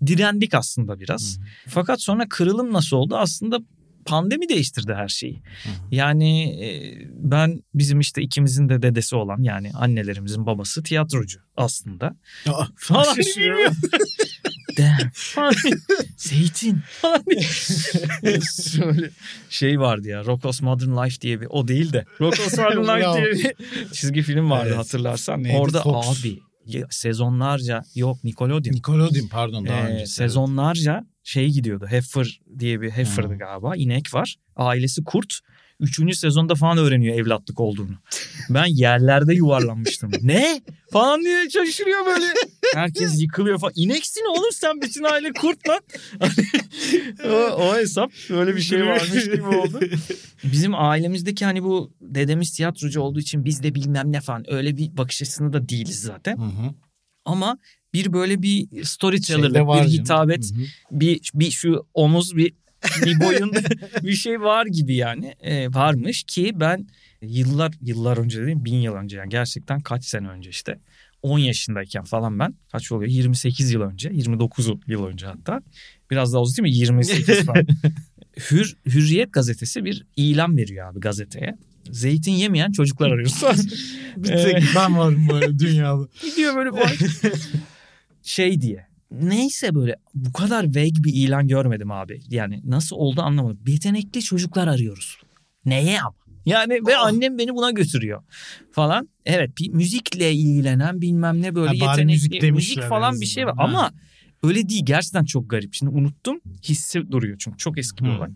[0.07, 1.39] direndik aslında biraz.
[1.69, 3.17] Fakat sonra kırılım nasıl oldu?
[3.17, 3.61] Aslında
[4.07, 5.43] pandemi değiştirdi her şeyi.
[5.91, 6.69] Yani e,
[7.11, 12.17] ben bizim işte ikimizin de dedesi olan yani annelerimizin babası tiyatrocu aslında.
[12.49, 13.17] Aa, Falan.
[15.13, 15.55] Falan.
[16.17, 16.79] Zeytin.
[17.01, 17.25] Falan.
[18.77, 19.11] Şöyle
[19.51, 23.55] şey vardı ya Rocko's Modern Life diye bir o değil de Rocko's Modern Life diye
[23.55, 23.57] bir
[23.93, 24.79] çizgi film vardı Evet.
[24.79, 25.43] hatırlarsan.
[25.43, 25.57] Neydi?
[25.59, 26.23] Orada Fox.
[26.23, 26.39] abi
[26.91, 28.75] sezonlarca yok Nickelodeon.
[28.75, 30.07] Nickelodeon pardon daha Ee, önce.
[30.07, 31.87] sezonlarca şey gidiyordu.
[31.91, 33.39] Heifer diye bir Heifer'dı Hmm.
[33.39, 33.77] galiba.
[33.77, 34.37] inek var.
[34.57, 35.39] Ailesi kurt.
[35.81, 37.95] Üçüncü sezonda falan öğreniyor evlatlık olduğunu.
[38.51, 40.11] Ben yerlerde yuvarlanmıştım.
[40.23, 40.61] ne?
[40.93, 42.25] Falan diye şaşırıyor böyle.
[42.75, 43.73] Herkes yıkılıyor falan.
[43.77, 45.81] İneksin oğlum sen bütün aile kurt lan.
[47.25, 49.81] o, o hesap böyle bir şey varmış gibi oldu.
[50.45, 54.97] Bizim ailemizdeki hani bu dedemiz tiyatrocu olduğu için biz de bilmem ne falan öyle bir
[54.97, 56.37] bakış açısında da değiliz zaten.
[56.37, 56.75] Hı hı.
[57.25, 57.59] Ama
[57.95, 61.01] bir böyle bir storyteller'lık, var bir hitabet, Hı hı.
[61.01, 62.53] bir bir şu omuz bir
[63.05, 63.53] bir boyun
[64.03, 66.87] bir şey var gibi yani Ee, varmış ki ben
[67.23, 70.79] yıllar yıllar önce değil bin yıl önce yani gerçekten kaç sene önce işte
[71.23, 75.61] 10 yaşındayken falan ben kaç oluyor 28 yıl önce 29 yıl önce hatta
[76.11, 77.67] biraz daha uzun değil mi 28 falan.
[78.51, 81.57] Hür, Hürriyet gazetesi bir ilan veriyor abi gazeteye.
[81.91, 83.43] Zeytin yemeyen çocuklar arıyoruz.
[84.17, 86.09] Bir tek ben varım böyle dünyada.
[86.23, 86.81] Gidiyor böyle boy.
[88.23, 88.87] Şey diye.
[89.11, 92.21] Neyse böyle bu kadar vague bir ilan görmedim abi.
[92.29, 93.61] Yani nasıl oldu anlamadım.
[93.67, 95.19] Yetenekli çocuklar arıyoruz.
[95.65, 96.15] Neye ama?
[96.47, 97.07] Yani ve Oh.
[97.07, 98.23] annem beni buna götürüyor
[98.73, 99.09] falan.
[99.25, 103.55] Evet bir müzikle ilgilenen bilmem ne böyle Ha, yetenekli müzik müzik, falan bir şey var.
[103.57, 103.65] Ha.
[103.65, 103.93] Ama
[104.43, 105.75] öyle değil gerçekten çok garip.
[105.75, 108.17] Şimdi unuttum hissi duruyor çünkü çok eski bir Hı.
[108.17, 108.31] olay.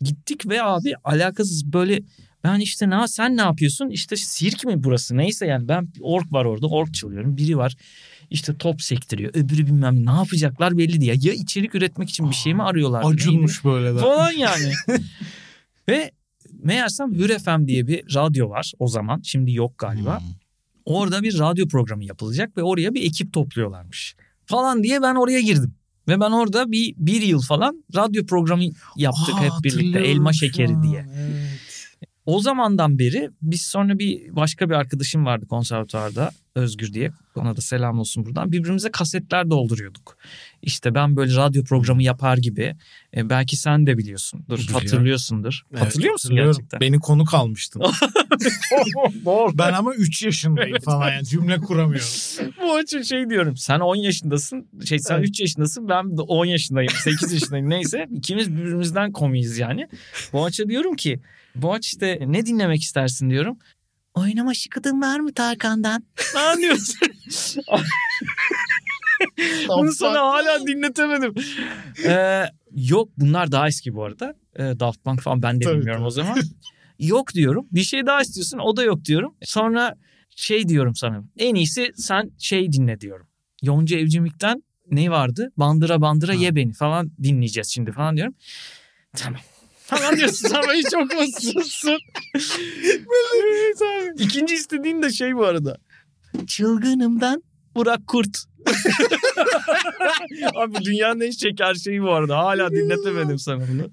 [0.00, 2.00] Gittik ve abi alakasız böyle
[2.44, 3.88] ben işte ne sen ne yapıyorsun?
[3.88, 5.16] İşte sirk mi burası?
[5.16, 7.36] Neyse yani ben ork var orada ork çalıyorum.
[7.36, 7.76] Biri var
[8.30, 9.30] işte top sektiriyor.
[9.34, 11.24] Öbürü bilmem ne yapacaklar belli değil.
[11.24, 13.02] Ya içerik üretmek için bir şey mi arıyorlar?
[13.04, 13.98] Acunmuş böyle de.
[13.98, 14.72] Falan yani.
[15.88, 16.10] ve
[16.62, 19.20] meğersem Hür FM diye bir radyo var o zaman.
[19.24, 20.20] Şimdi yok galiba.
[20.20, 20.26] Hmm.
[20.84, 24.16] Orada bir radyo programı yapılacak ve oraya bir ekip topluyorlarmış.
[24.46, 25.74] Falan diye ben oraya girdim.
[26.08, 28.62] Ve ben orada bir, bir yıl falan radyo programı
[28.96, 30.00] yaptık Aa, hep birlikte.
[30.00, 31.06] Elma şekeri an, diye.
[31.14, 31.67] evet.
[32.28, 37.10] O zamandan beri biz sonra bir başka bir arkadaşım vardı konservatuarda Özgür diye.
[37.34, 38.52] Ona da selam olsun buradan.
[38.52, 40.16] Birbirimize kasetler dolduruyorduk.
[40.62, 42.76] İşte ben böyle radyo programı yapar gibi.
[43.16, 44.58] E, belki sen de biliyorsundur.
[44.58, 44.74] Biliyorum.
[44.74, 45.62] Hatırlıyorsundur.
[45.72, 46.80] Evet, Hatırlıyor musun gerçekten?
[46.80, 47.82] Beni konuk almıştın.
[49.24, 49.58] Doğru.
[49.58, 52.08] ben ama 3 yaşındayım falan yani cümle kuramıyorum.
[52.62, 53.56] Bu açı şey diyorum.
[53.56, 54.68] Sen 10 yaşındasın.
[54.84, 55.28] Şey sen Evet.
[55.28, 55.88] 3 yaşındasın.
[55.88, 56.92] Ben de 10 yaşındayım.
[57.04, 57.70] 8 yaşındayım.
[57.70, 58.08] Neyse.
[58.14, 59.88] ikimiz birbirimizden komiyiz yani.
[60.32, 61.20] Boğaç'a diyorum ki
[61.62, 63.58] Boğaç işte ne dinlemek istersin diyorum.
[64.14, 66.04] Oynama şıkıdın var mı Tarkan'dan?
[66.34, 67.08] Lan diyorsun.
[69.68, 71.34] Bunu sana hala dinletemedim.
[72.06, 74.34] Ee, yok bunlar daha eski bu arada.
[74.56, 76.14] Ee, Daft Punk falan ben de Tabii, bilmiyorum o tabii.
[76.14, 76.38] zaman.
[76.98, 77.66] yok diyorum.
[77.72, 79.34] Bir şey daha istiyorsun o da yok diyorum.
[79.42, 79.94] Sonra
[80.36, 81.24] şey diyorum sana.
[81.36, 83.26] En iyisi sen şey dinle diyorum.
[83.62, 85.52] Yonca Evcimik'ten ne vardı?
[85.56, 86.36] Bandıra bandıra Ha.
[86.36, 88.34] ye beni falan dinleyeceğiz şimdi falan diyorum.
[89.16, 89.40] Tamam.
[89.88, 91.98] Falan diyorsun sen böyle çok mutsuzsun.
[93.36, 94.22] Evet abi.
[94.22, 95.76] İkinci istediğin de şey bu arada.
[96.46, 97.42] Çılgınımdan
[97.74, 98.38] Burak Kurt.
[100.56, 102.38] Abi dünyanın en şeker şeyi bu arada.
[102.38, 103.90] Hala dinletemedim sana bunu.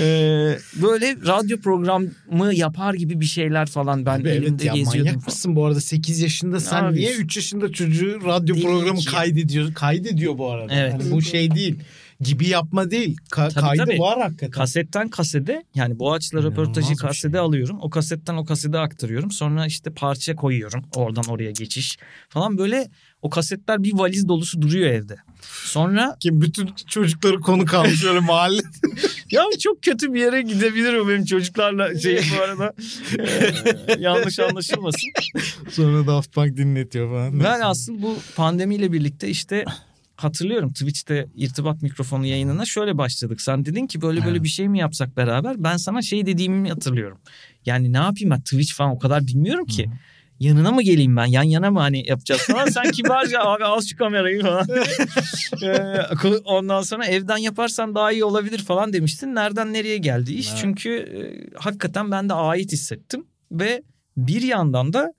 [0.00, 5.04] Ee, böyle radyo programı yapar gibi bir şeyler falan ben Abi elimde evet ya geziyordum.
[5.12, 6.96] manyak mısın bu arada 8 yaşında sen Abi.
[6.96, 9.06] niye 3 yaşında çocuğu radyo Değil programı ki.
[9.06, 10.74] kaydediyor kaydediyor bu arada.
[10.74, 10.92] Evet.
[10.92, 11.78] Yani bu şey değil.
[12.20, 13.16] Gibi yapma değil.
[13.30, 13.98] Ka- Tabii, kaydı tabii.
[13.98, 14.50] var hakikaten.
[14.50, 17.40] Kasetten kasede yani Boğaç'la İnanılmaz röportajı bir kasede şey.
[17.40, 17.78] alıyorum.
[17.80, 19.30] O kasetten o kasede aktarıyorum.
[19.30, 20.84] Sonra işte parça koyuyorum.
[20.96, 21.98] Oradan oraya geçiş
[22.28, 22.88] falan böyle
[23.22, 25.16] o kasetler bir valiz dolusu duruyor evde.
[25.64, 28.62] Sonra Ki bütün çocukları konu kalmış öyle mahalle.
[29.30, 32.74] ya çok kötü bir yere gidebilir o benim çocuklarla şey bu arada.
[33.18, 35.10] Ee, yanlış anlaşılmasın.
[35.70, 37.40] Sonra Daft Punk dinletiyor falan.
[37.44, 39.64] Ben aslında bu pandemiyle birlikte işte
[40.16, 43.40] hatırlıyorum Twitch'te irtibat mikrofonu yayınına şöyle başladık.
[43.40, 45.64] Sen dedin ki böyle böyle bir şey mi yapsak beraber?
[45.64, 47.18] Ben sana şey dediğimi hatırlıyorum.
[47.66, 49.90] Yani ne yapayım ben Twitch falan o kadar bilmiyorum ki.
[50.40, 51.24] Yanına mı geleyim ben?
[51.26, 52.66] Yan yana mı hani yapacağız falan?
[52.66, 54.66] Sen kibarca abi al şu kamerayı falan.
[55.62, 59.34] Ee, Ondan sonra evden yaparsan daha iyi olabilir falan demiştin.
[59.34, 60.48] Nereden nereye geldi iş?
[60.48, 60.58] Evet.
[60.60, 61.20] Çünkü e,
[61.58, 63.26] hakikaten ben de ait hissettim.
[63.52, 63.82] Ve
[64.16, 65.12] bir yandan da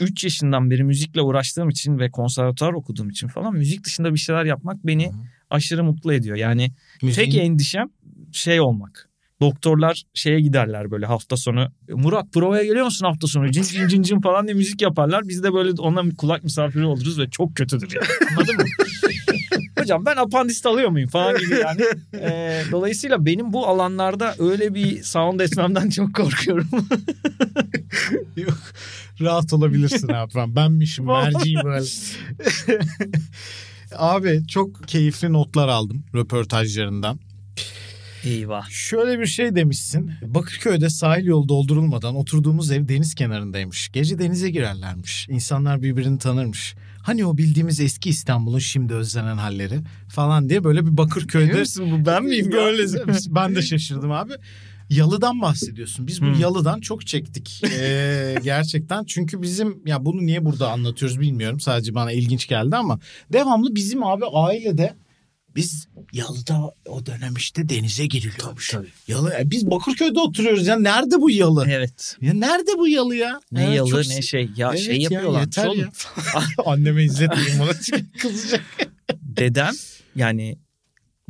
[0.00, 4.44] 3 yaşından beri müzikle uğraştığım için ve konservatuar okuduğum için falan müzik dışında bir şeyler
[4.44, 5.12] yapmak beni Hı.
[5.50, 6.36] aşırı mutlu ediyor.
[6.36, 6.70] Yani
[7.02, 7.88] Müziğin- tek endişem
[8.32, 9.08] şey olmak.
[9.40, 11.72] Doktorlar şeye giderler böyle hafta sonu.
[11.88, 13.50] Murat provaya geliyor musun hafta sonu?
[13.52, 15.22] Cin cin cin cin falan diye müzik yaparlar.
[15.28, 18.06] Biz de böyle ona kulak misafiri oluruz ve çok kötüdür yani.
[18.36, 18.62] Anladın mı?
[19.78, 21.82] Hocam ben apandist alıyor muyum falan gibi yani.
[22.14, 26.68] Ee, dolayısıyla benim bu alanlarda öyle bir sound etmemden çok korkuyorum.
[28.36, 28.58] Yok.
[29.20, 30.32] Rahat olabilirsin abi.
[30.34, 31.04] Ben benmişim.
[31.04, 31.86] Merciyim böyle.
[33.96, 37.20] abi çok keyifli notlar aldım röportajlarından.
[38.24, 38.70] Eyvah.
[38.70, 40.10] Şöyle bir şey demişsin.
[40.22, 43.88] Bakırköy'de sahil yolu doldurulmadan oturduğumuz ev deniz kenarındaymış.
[43.92, 45.28] Gece denize girerlermiş.
[45.28, 46.74] İnsanlar birbirini tanırmış.
[47.02, 51.64] Hani o bildiğimiz eski İstanbul'un şimdi özlenen halleri falan diye böyle bir Bakırköy'de...
[51.80, 52.82] bu ben Böyle
[53.28, 54.32] ben de şaşırdım abi.
[54.90, 56.06] Yalıdan bahsediyorsun.
[56.06, 56.40] Biz bu Hmm.
[56.40, 57.62] yalıdan çok çektik.
[57.80, 59.04] Ee, gerçekten.
[59.04, 61.60] Çünkü bizim ya bunu niye burada anlatıyoruz bilmiyorum.
[61.60, 63.00] Sadece bana ilginç geldi ama
[63.32, 64.94] devamlı bizim abi ailede
[65.56, 68.70] biz yalıda o dönem işte denize giriliyormuş.
[68.70, 70.78] Tabii, Yalı e, biz Bakırköy'de oturuyoruz ya.
[70.78, 71.64] Nerede bu yalı?
[71.68, 72.16] Evet.
[72.20, 73.40] Ya nerede bu yalı ya?
[73.52, 74.48] Ne Evet, yalı çok- ne şey.
[74.56, 75.40] Ya Evet şey ya, yapıyorlar.
[75.40, 75.78] yeter oğlum.
[75.80, 75.90] ya.
[76.66, 77.70] Anneme izletmeyeyim ona
[78.18, 78.62] kızacak.
[79.22, 79.72] Dedem
[80.16, 80.58] yani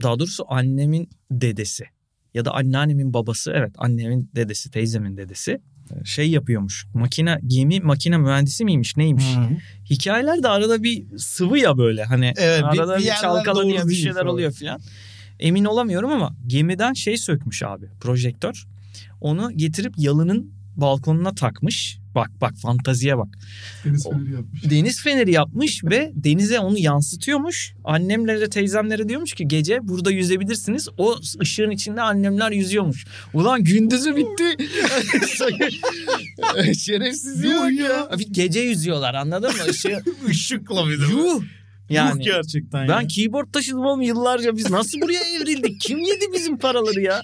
[0.03, 1.85] daha doğrusu annemin dedesi
[2.38, 5.61] ya da anneannemin babası evet annemin dedesi teyzemin dedesi
[6.05, 6.87] şey yapıyormuş.
[6.94, 9.24] Makine gemi makine mühendisi miymiş neymiş?
[9.90, 13.88] Hikayeler de arada bir sıvı ya böyle hani Evet, bir- arada bir bir, yerler çalkalanıyor
[13.88, 14.27] bir şeyler falan.
[14.27, 14.81] oluyor filan.
[15.40, 18.66] Emin olamıyorum ama gemiden şey sökmüş abi projektör.
[19.20, 21.98] Onu getirip yalının balkonuna takmış.
[22.14, 23.28] Bak bak fantaziye bak.
[23.84, 24.64] Deniz feneri yapmış.
[24.70, 27.74] Deniz feneri yapmış ve denize onu yansıtıyormuş.
[27.84, 30.88] Annemlere teyzemlere diyormuş ki gece burada yüzebilirsiniz.
[30.98, 33.04] O ışığın içinde annemler yüzüyormuş.
[33.34, 34.56] Ulan gündüzü bitti.
[36.74, 37.70] Şerefsiz ya.
[37.70, 38.06] ya.
[38.10, 39.70] Abi Gece yüzüyorlar anladın mı?
[39.70, 40.02] Işığı.
[40.30, 41.04] Işıkla bir de.
[41.12, 41.42] Yuh.
[41.90, 42.88] Yani Yuh gerçekten ya.
[42.88, 45.80] ben keyboard taşıdım oğlum yıllarca biz nasıl buraya evrildik?
[45.80, 47.20] Kim yedi bizim paraları ya?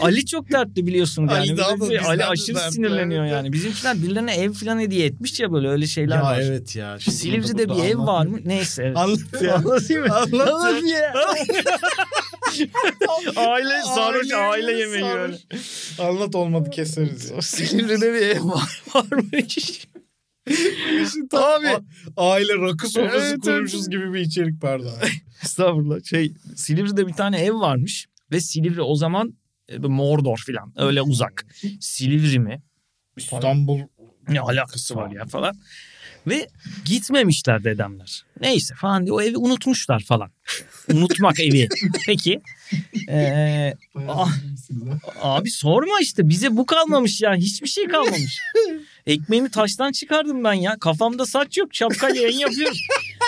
[0.00, 1.32] Ali çok dertli biliyorsun yani.
[1.38, 3.32] Ali daha da Ali aşırı dertli, sinirleniyor evet.
[3.32, 3.52] yani.
[3.52, 6.40] Bizimkiler birilerine ev falan hediye etmiş ya böyle öyle şeyler Ya var.
[6.40, 6.98] evet ya.
[7.00, 8.38] Şimdi Silivri'de bir ev var mı?
[8.44, 8.82] Neyse.
[8.82, 8.96] Evet.
[8.96, 9.54] Anlat ya.
[9.54, 10.14] Anlatayım mı?
[10.14, 11.14] Anlat Anlat ya.
[13.36, 15.36] aile sarhoş Aile yemeği böyle.
[15.98, 17.32] Anlat olmadı keseriz.
[17.40, 19.86] Silivri'de bir ev var, varmış.
[21.32, 21.84] Abi.
[22.16, 23.90] Aile rakı sofrası Evet, kurmuşuz evet.
[23.90, 24.92] gibi bir içerik pardon.
[25.42, 26.04] Estağfurullah.
[26.04, 29.34] Şey Silivri'de bir tane ev varmış ve Silivri o zaman
[29.78, 31.46] Mordor falan öyle uzak.
[31.80, 32.62] Silivri mi?
[33.16, 33.80] İstanbul
[34.28, 35.54] Ne alakası var ya falan.
[36.26, 36.48] Ve
[36.84, 38.24] gitmemişler dedemler.
[38.40, 40.30] Neyse falan diye o evi unutmuşlar falan.
[40.92, 41.68] Unutmak evi.
[42.06, 42.40] Peki.
[43.08, 43.74] Ee,
[45.22, 47.34] abi sorma işte bize bu kalmamış ya.
[47.34, 48.38] Hiçbir şey kalmamış.
[49.06, 50.76] Ekmeğimi taştan çıkardım ben ya.
[50.78, 51.74] Kafamda saç yok.
[51.74, 52.76] Şapkayla yayın yapıyorum.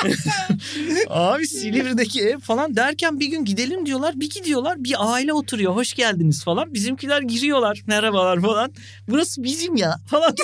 [1.08, 4.20] Abi Silivri'deki ev falan derken bir gün gidelim diyorlar.
[4.20, 5.74] Bir gidiyorlar bir aile oturuyor.
[5.76, 6.74] Hoş geldiniz falan.
[6.74, 7.82] Bizimkiler giriyorlar.
[7.86, 8.72] Merhabalar falan.
[9.08, 10.34] Burası bizim ya falan.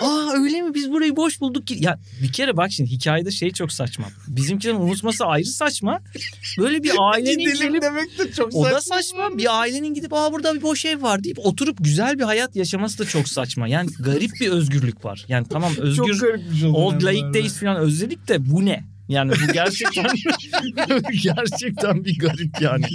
[0.00, 1.76] Aa öyle mi biz burayı boş bulduk ki.
[1.80, 4.06] Ya bir kere bak şimdi hikayede şey çok saçma.
[4.28, 6.00] Bizimkilerin unutması ayrı saçma.
[6.58, 9.38] Böyle bir ailenin gelip demek de çok o da saçma.
[9.38, 12.98] Bir ailenin gidip aa burada bir boş ev var deyip oturup güzel bir hayat yaşaması
[12.98, 13.68] da çok saçma.
[13.68, 15.24] Yani garip bir özgürlük var.
[15.28, 18.84] Yani tamam özgür Çok garip bir şey old bu days falan özledik de bu ne?
[19.08, 20.06] Yani bu gerçekten
[21.22, 22.86] gerçekten bir garip yani.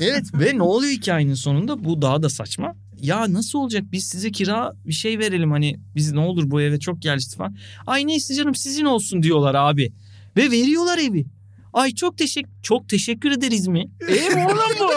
[0.00, 1.84] Evet ve ne oluyor hikayenin sonunda?
[1.84, 2.74] Bu daha da saçma.
[3.00, 6.78] Ya nasıl olacak biz size kira bir şey verelim hani biz ne olur bu eve
[6.78, 7.56] çok yerleşti falan.
[7.86, 9.92] Ay neyse canım sizin olsun diyorlar abi.
[10.36, 11.26] Ve veriyorlar evi.
[11.72, 13.90] Ay çok teşekkür çok teşekkür ederiz mi?
[14.08, 14.90] Ev oğlum bu.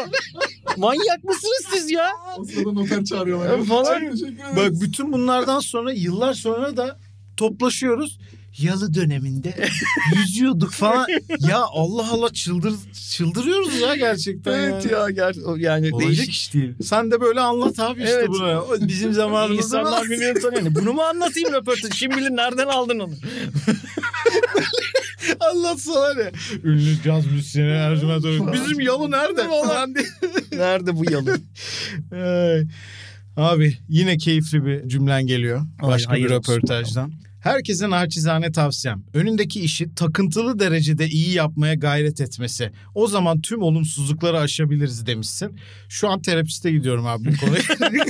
[0.81, 2.07] Manyak mısınız siz ya?
[2.53, 3.65] Sırada noter çağırıyorlar.
[3.65, 3.99] Falan.
[3.99, 4.55] Teşekkür ederiz.
[4.57, 6.99] Bak bütün bunlardan sonra yıllar sonra da
[7.37, 8.19] toplaşıyoruz.
[8.59, 9.69] Yalı döneminde
[10.15, 11.07] yüzüyorduk falan.
[11.49, 12.73] ya Allah Allah çıldır
[13.11, 14.53] çıldırıyoruz ya gerçekten.
[14.53, 14.93] Evet yani.
[14.93, 16.73] ya ger- yani Olacak değişik iş değil.
[16.83, 18.29] Sen de böyle anlat abi işte Evet.
[18.29, 18.65] bunu.
[18.87, 20.75] Bizim zamanımızda İnsanlar birbirini tanıyor.
[20.75, 21.91] Bunu mu anlatayım röportaj?
[21.99, 23.13] Kim bilir nereden aldın onu?
[25.39, 26.31] Anlatsana ne?
[26.63, 28.53] Ünlü caz müzisyeni Ercüment Öğretmen.
[28.53, 30.05] Bizim yalı nerede falan diye.
[30.51, 31.37] Nerede bu yalı?
[32.11, 32.63] Ay.
[33.37, 35.61] Abi yine keyifli bir cümlen geliyor.
[35.81, 36.53] Ay, Başka bir hayır olsun.
[36.53, 37.11] röportajdan.
[37.41, 39.03] Herkese naçizane tavsiyem.
[39.13, 42.71] Önündeki işi takıntılı derecede iyi yapmaya gayret etmesi.
[42.95, 45.59] O zaman tüm olumsuzlukları aşabiliriz demişsin.
[45.89, 47.61] Şu an terapiste gidiyorum abi bu konuya.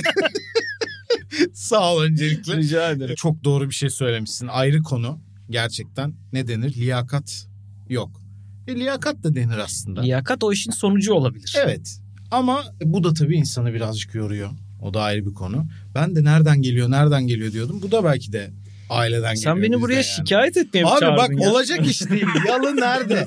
[1.54, 2.56] Sağ ol öncelikle.
[2.56, 3.14] Rica ederim.
[3.14, 4.48] Çok doğru bir şey söylemişsin.
[4.48, 5.20] Ayrı konu.
[5.50, 6.74] Gerçekten ne denir?
[6.74, 7.46] Liyakat
[7.88, 8.20] yok.
[8.68, 10.00] E, liyakat da denir aslında.
[10.00, 11.56] Liyakat o işin sonucu olabilir.
[11.64, 11.98] Evet.
[12.30, 14.50] Ama bu da tabii insanı birazcık yoruyor.
[14.82, 15.66] O da ayrı bir konu.
[15.94, 17.80] Ben de nereden geliyor, nereden geliyor diyordum.
[17.82, 18.50] Bu da belki de
[18.90, 19.54] aileden geliyor.
[19.54, 20.04] Sen beni buraya yani.
[20.04, 21.50] şikayet etmeye mi Abi bak ya?
[21.50, 22.26] olacak iş değil.
[22.48, 23.24] Yalı nerede?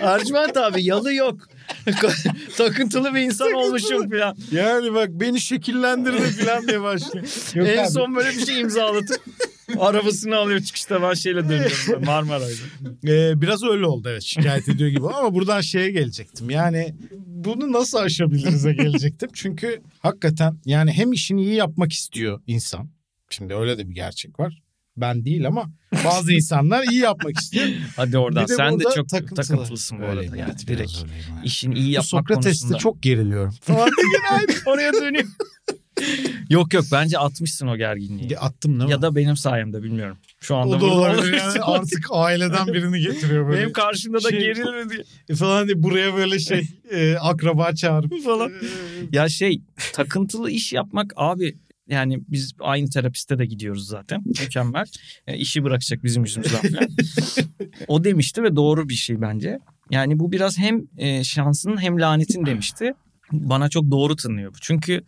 [0.00, 1.48] Ercüment abi yalı yok.
[2.56, 4.36] Takıntılı bir insan olmuşum falan.
[4.52, 7.26] yani bak beni şekillendirdi falan diye başlıyor.
[7.54, 7.90] En abi.
[7.90, 9.20] son böyle bir şey imzalatıp
[9.80, 13.12] arabasını alıyor çıkışta ben şeyle dönüyorum Marmaray'da.
[13.12, 16.50] Ee, biraz öyle oldu evet şikayet ediyor gibi ama buradan şeye gelecektim.
[16.50, 16.94] Yani
[17.26, 19.28] bunu nasıl aşabiliriz'e gelecektim.
[19.32, 22.90] Çünkü hakikaten yani hem işini iyi yapmak istiyor insan.
[23.30, 24.62] Şimdi öyle de bir gerçek var.
[24.96, 25.70] Ben değil ama
[26.04, 27.66] bazı insanlar iyi yapmak istiyor.
[27.96, 28.44] Hadi oradan.
[28.44, 29.36] Bir de Sen de çok takıntılı.
[29.36, 30.36] takıntılısın bu arada.
[30.36, 31.10] Yani direkt yani.
[31.44, 32.78] işin iyi yapmak Sokrates'te konusunda.
[32.78, 33.54] çok geriliyorum.
[34.66, 35.30] oraya dönüyorum.
[36.50, 38.38] Yok yok bence atmışsın o gerginliği.
[38.38, 38.90] Attım değil mi?
[38.90, 40.16] Ya da benim sayemde bilmiyorum.
[40.40, 43.60] Şu anda o da olabilir yani artık aileden birini getiriyor böyle.
[43.60, 45.36] Benim karşımda da şey- gerilme diye.
[45.36, 48.50] falan diye buraya böyle şey e, akraba çağırıp Falan.
[48.50, 48.54] e,
[49.12, 51.56] Ya şey takıntılı iş yapmak abi
[51.88, 54.22] yani biz aynı terapiste de gidiyoruz zaten.
[54.26, 54.86] Mükemmel.
[55.26, 56.88] E, işi bırakacak bizim yüzümüzden falan.
[57.88, 59.58] o demişti ve doğru bir şey bence.
[59.90, 62.92] Yani bu biraz hem e, şansın hem lanetin demişti.
[63.32, 64.58] Bana çok doğru tınlıyor bu.
[64.60, 65.02] Çünkü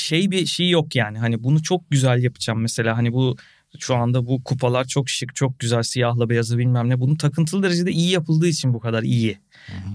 [0.00, 1.18] şey bir şey yok yani.
[1.18, 2.96] Hani bunu çok güzel yapacağım mesela.
[2.96, 3.36] Hani bu
[3.78, 7.00] şu anda bu kupalar çok şık, çok güzel siyahla beyazı bilmem ne.
[7.00, 9.38] Bunun takıntılı derecede iyi yapıldığı için bu kadar iyi.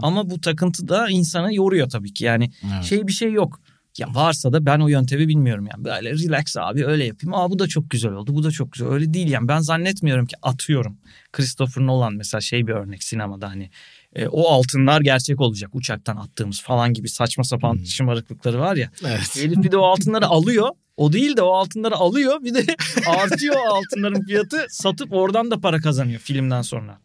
[0.01, 2.25] Ama bu takıntı da insanı yoruyor tabii ki.
[2.25, 2.83] Yani Evet.
[2.83, 3.59] şey bir şey yok.
[3.97, 5.85] Ya varsa da ben o yöntemi bilmiyorum yani.
[5.85, 7.33] Böyle relax abi öyle yapayım.
[7.33, 8.35] Aa bu da çok güzel oldu.
[8.35, 8.87] Bu da çok güzel.
[8.87, 9.47] Öyle değil yani.
[9.47, 10.97] Ben zannetmiyorum ki atıyorum.
[11.31, 13.69] Christopher Nolan mesela şey bir örnek sinemada hani.
[14.15, 17.85] E, o altınlar gerçek olacak uçaktan attığımız falan gibi saçma sapan Hmm.
[17.85, 18.91] şımarıklıkları var ya.
[19.05, 19.37] Evet.
[19.37, 20.69] Elif bir de o altınları alıyor.
[20.97, 22.65] O değil de o altınları alıyor bir de
[23.07, 26.99] artıyor o altınların fiyatı satıp oradan da para kazanıyor filmden sonra.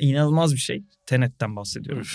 [0.00, 0.82] İnanılmaz bir şey.
[1.06, 2.06] Tenet'ten bahsediyorum.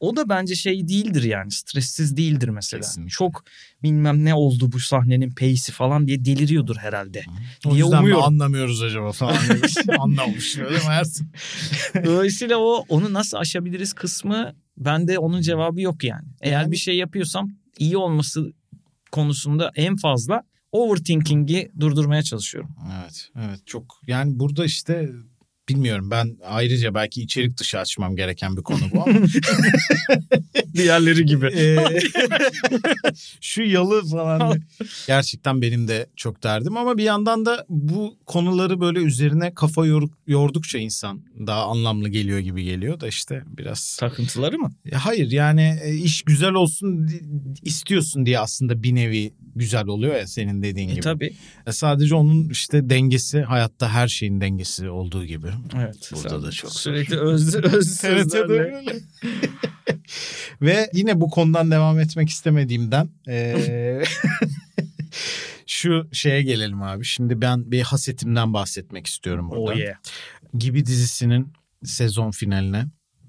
[0.00, 2.80] O da bence şey değildir yani stressiz değildir mesela.
[2.80, 3.10] Kesinlikle.
[3.10, 3.44] Çok
[3.82, 7.24] bilmem ne oldu bu sahnenin pace'i falan diye deliriyordur herhalde.
[7.66, 8.24] O diye yüzden mi umuyorum.
[8.24, 9.74] anlamıyoruz acaba falan demiş.
[9.98, 11.30] Anlamış öyle mi Ersin?
[12.04, 16.28] Dolayısıyla o onu nasıl aşabiliriz kısmı bende onun cevabı yok yani.
[16.40, 18.52] Eğer Yani- bir şey yapıyorsam iyi olması
[19.12, 22.70] konusunda en fazla overthinking'i durdurmaya çalışıyorum.
[23.00, 25.10] Evet, evet çok yani burada işte
[25.68, 29.18] bilmiyorum ben ayrıca belki içerik dışı açmam gereken bir konu bu ama
[30.76, 31.46] Diğerleri gibi.
[31.46, 31.76] Ee,
[33.40, 34.60] şu yalı falan
[35.06, 40.08] gerçekten benim de çok derdim ama bir yandan da bu konuları böyle üzerine kafa yor-
[40.26, 44.72] yordukça insan daha anlamlı geliyor gibi geliyor da işte biraz Takıntıları mı?
[44.84, 47.08] Ya hayır yani e, iş güzel olsun
[47.62, 51.00] istiyorsun diye aslında bir nevi güzel oluyor ya senin dediğin E gibi.
[51.00, 51.32] tabii.
[51.66, 55.46] E, Sadece onun işte dengesi hayatta her şeyin dengesi olduğu gibi.
[55.76, 56.10] Evet.
[56.14, 56.72] Burada da çok.
[56.72, 58.84] Sürekli öz, öz sözlerle.
[60.66, 64.02] Ve yine bu konudan devam etmek istemediğimden eee,
[65.66, 67.04] şu şeye gelelim abi.
[67.04, 69.72] Şimdi ben bir hasetimden bahsetmek istiyorum burada.
[69.72, 69.96] Oh yeah.
[70.58, 71.52] Gibi dizisinin
[71.84, 72.84] sezon finaline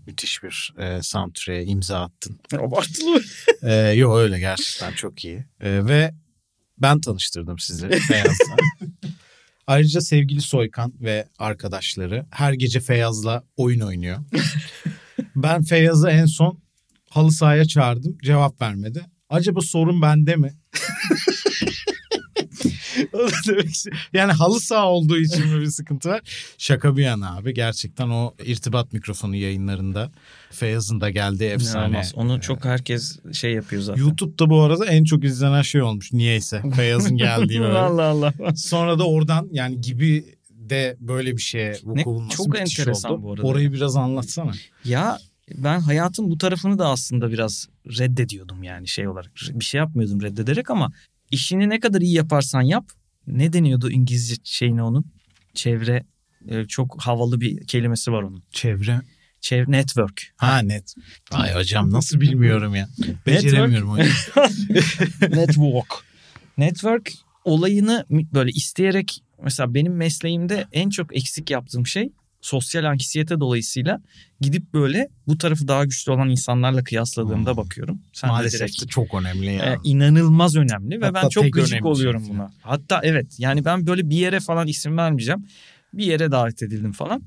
[0.07, 2.39] müthiş bir e, soundtrack'e imza attın.
[2.57, 3.21] Abartılı.
[3.63, 5.45] Ee, yok öyle gerçekten çok iyi.
[5.61, 6.13] Ee, ve
[6.77, 8.55] ben tanıştırdım sizi Feyyaz'la.
[9.67, 14.17] Ayrıca sevgili Soykan ve arkadaşları her gece Feyyaz'la oyun oynuyor.
[15.35, 16.59] ben Feyyaz'ı en son
[17.17, 18.17] halı sahaya çağırdım.
[18.23, 19.05] Cevap vermedi.
[19.29, 20.53] Acaba sorun bende mi?
[24.13, 26.21] Yani halı saha olduğu için mi bir sıkıntı var?
[26.57, 27.53] Şaka bir yana abi.
[27.53, 30.11] Gerçekten o irtibat mikrofonu yayınlarında
[30.51, 31.85] Feyyaz'ın da geldiği efsane.
[31.85, 32.13] İnanılmaz.
[32.15, 34.01] Onu çok herkes şey yapıyor zaten.
[34.01, 36.13] YouTube'da bu arada en çok izlenen şey olmuş.
[36.13, 36.61] Niyeyse.
[36.75, 37.77] Feyyaz'ın geldiği böyle.
[37.77, 38.33] Allah Allah.
[38.55, 43.23] Sonra da oradan yani gibi de böyle bir şeye vuku bulması çok enteresan oldu.
[43.23, 43.47] bu arada.
[43.47, 44.51] Orayı biraz anlatsana.
[44.85, 45.19] Ya
[45.55, 47.67] ben hayatın bu tarafını da aslında biraz
[47.99, 49.31] reddediyordum yani şey olarak.
[49.49, 50.91] Bir şey yapmıyordum reddederek ama
[51.31, 52.85] işini ne kadar iyi yaparsan yap.
[53.27, 55.05] Ne deniyordu İngilizce şeyine onun?
[55.53, 56.05] Çevre
[56.47, 58.43] e, çok havalı bir kelimesi var onun.
[58.51, 59.01] Çevre.
[59.41, 60.33] Çevre network.
[60.37, 60.95] Ha net.
[61.31, 62.89] Ay hocam nasıl bilmiyorum ya.
[63.25, 64.07] Beceremiyorum hocam.
[65.21, 65.93] Network.
[66.57, 67.13] Network
[67.45, 72.11] olayını böyle isteyerek mesela benim mesleğimde en çok eksik yaptığım şey
[72.47, 74.01] sosyal anksiyete dolayısıyla
[74.41, 77.57] gidip böyle bu tarafı daha güçlü olan insanlarla kıyasladığımda Hmm.
[77.57, 78.01] bakıyorum.
[78.13, 79.73] Sen de Maalesef direkt- de çok önemli ya.
[79.73, 82.33] e, inanılmaz önemli ve Hatta ben çok gıcık oluyorum şey.
[82.33, 82.51] buna.
[82.61, 85.45] Hatta evet yani ben böyle bir yere falan isim vermeyeceğim.
[85.93, 87.21] Bir yere davet edildim falan.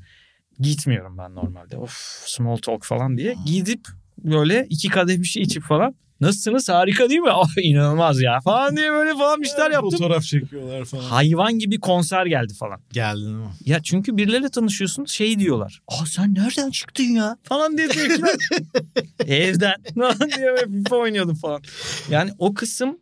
[0.60, 1.76] Gitmiyorum ben normalde.
[1.76, 3.34] Of small talk falan diye.
[3.46, 3.88] Gidip
[4.24, 5.94] böyle iki kadeh bir şey içip falan.
[6.20, 7.30] Nasılsınız harika değil mi?
[7.40, 9.90] Ah inanılmaz ya falan diye böyle falan bir şeyler yaptım.
[9.90, 11.02] Fotoğraf çekiyorlar falan.
[11.02, 12.80] Hayvan gibi konser geldi falan.
[12.92, 13.52] Geldin ama.
[13.64, 15.80] Ya çünkü birileriyle tanışıyorsun şey diyorlar.
[15.88, 17.36] Aa sen nereden çıktın ya?
[17.42, 18.36] Falan diye tepkiler.
[19.26, 19.74] Evden.
[19.94, 21.62] Falan diye böyle FIFA oynuyordum falan.
[22.10, 22.98] Yani o kısım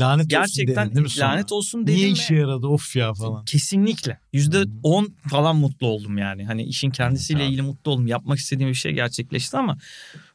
[0.00, 1.26] Lanet gerçekten olsun dedin değil mi sonra?
[1.28, 3.44] lanet olsun dedim Niye işe yaradı of ya falan.
[3.44, 6.44] kesinlikle yüzde on falan mutlu oldum yani.
[6.44, 8.06] Hani işin kendisiyle ilgili mutlu oldum.
[8.06, 9.78] Yapmak istediğim bir şey gerçekleşti ama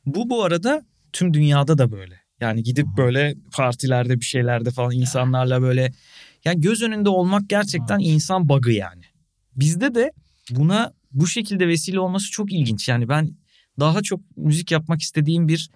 [0.05, 0.83] bu bu arada
[1.13, 2.19] tüm dünyada da böyle.
[2.41, 5.93] Yani gidip böyle partilerde bir şeylerde falan insanlarla böyle
[6.45, 9.03] yani göz önünde olmak gerçekten insan bug'ı yani.
[9.55, 10.11] Bizde de
[10.51, 12.89] buna bu şekilde vesile olması çok ilginç.
[12.89, 13.31] Yani ben
[13.79, 15.69] daha çok müzik yapmak istediğim bir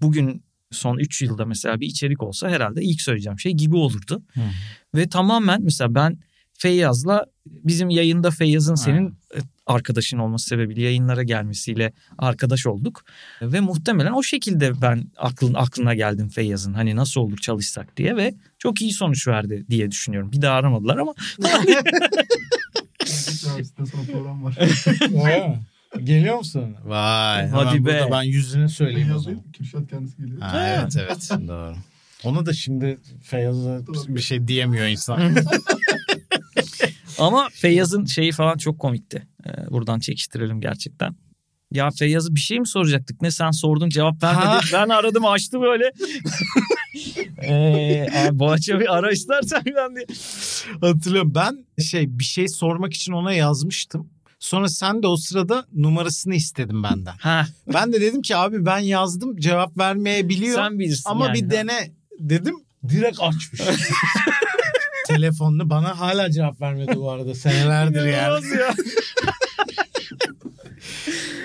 [0.00, 4.22] bugün son 3 yılda mesela bir içerik olsa herhalde ilk söyleyeceğim şey gibi olurdu.
[4.34, 4.40] Hı.
[4.94, 6.18] Ve tamamen mesela ben
[6.52, 9.38] Feyyaz'la bizim yayında Feyyaz'ın senin e,
[9.70, 13.04] arkadaşın olması sebebiyle yayınlara gelmesiyle arkadaş olduk.
[13.42, 18.34] Ve muhtemelen o şekilde ben aklın aklına geldim Feyyaz'ın hani nasıl olur çalışsak diye ve
[18.58, 20.32] çok iyi sonuç verdi diye düşünüyorum.
[20.32, 21.14] Bir daha aramadılar ama
[24.12, 24.58] program var.
[26.04, 26.76] Geliyor musun?
[26.84, 27.48] Vay.
[27.48, 28.08] Hadi be.
[28.12, 29.18] Ben yüzünü Ben söyleyeyim o zaman.
[29.18, 29.52] yazayım.
[29.52, 30.40] Kürşat kendisi geliyor.
[30.40, 31.74] Ha, evet evet doğru.
[32.24, 35.20] Ona da şimdi Feyyaz'a bir şey diyemiyor insan.
[37.20, 39.26] Ama Feyyaz'ın şeyi falan çok komikti.
[39.46, 41.16] Ee, buradan çekiştirelim gerçekten.
[41.72, 43.22] Ya Feyyaz'ı bir şey mi soracaktık?
[43.22, 44.44] Ne sen sordun cevap vermedi.
[44.44, 44.60] Ha.
[44.72, 45.92] Ben aradım açtı böyle.
[47.42, 50.06] ee, abi Boğaç'a bir ara istersen ben diye.
[50.80, 51.34] Hatırlıyorum.
[51.34, 54.10] Ben şey bir şey sormak için ona yazmıştım.
[54.38, 57.14] Sonra sen de o sırada numarasını istedin benden.
[57.20, 60.56] Ha, Ben de dedim ki abi ben yazdım cevap vermeyebiliyor.
[60.56, 61.34] sen bilirsin ama yani.
[61.34, 62.54] bir dene dedim.
[62.88, 63.60] Direkt açmış.
[65.14, 68.46] Telefonunu bana hala cevap vermedi bu arada senelerdir yani.
[68.58, 68.74] Ya.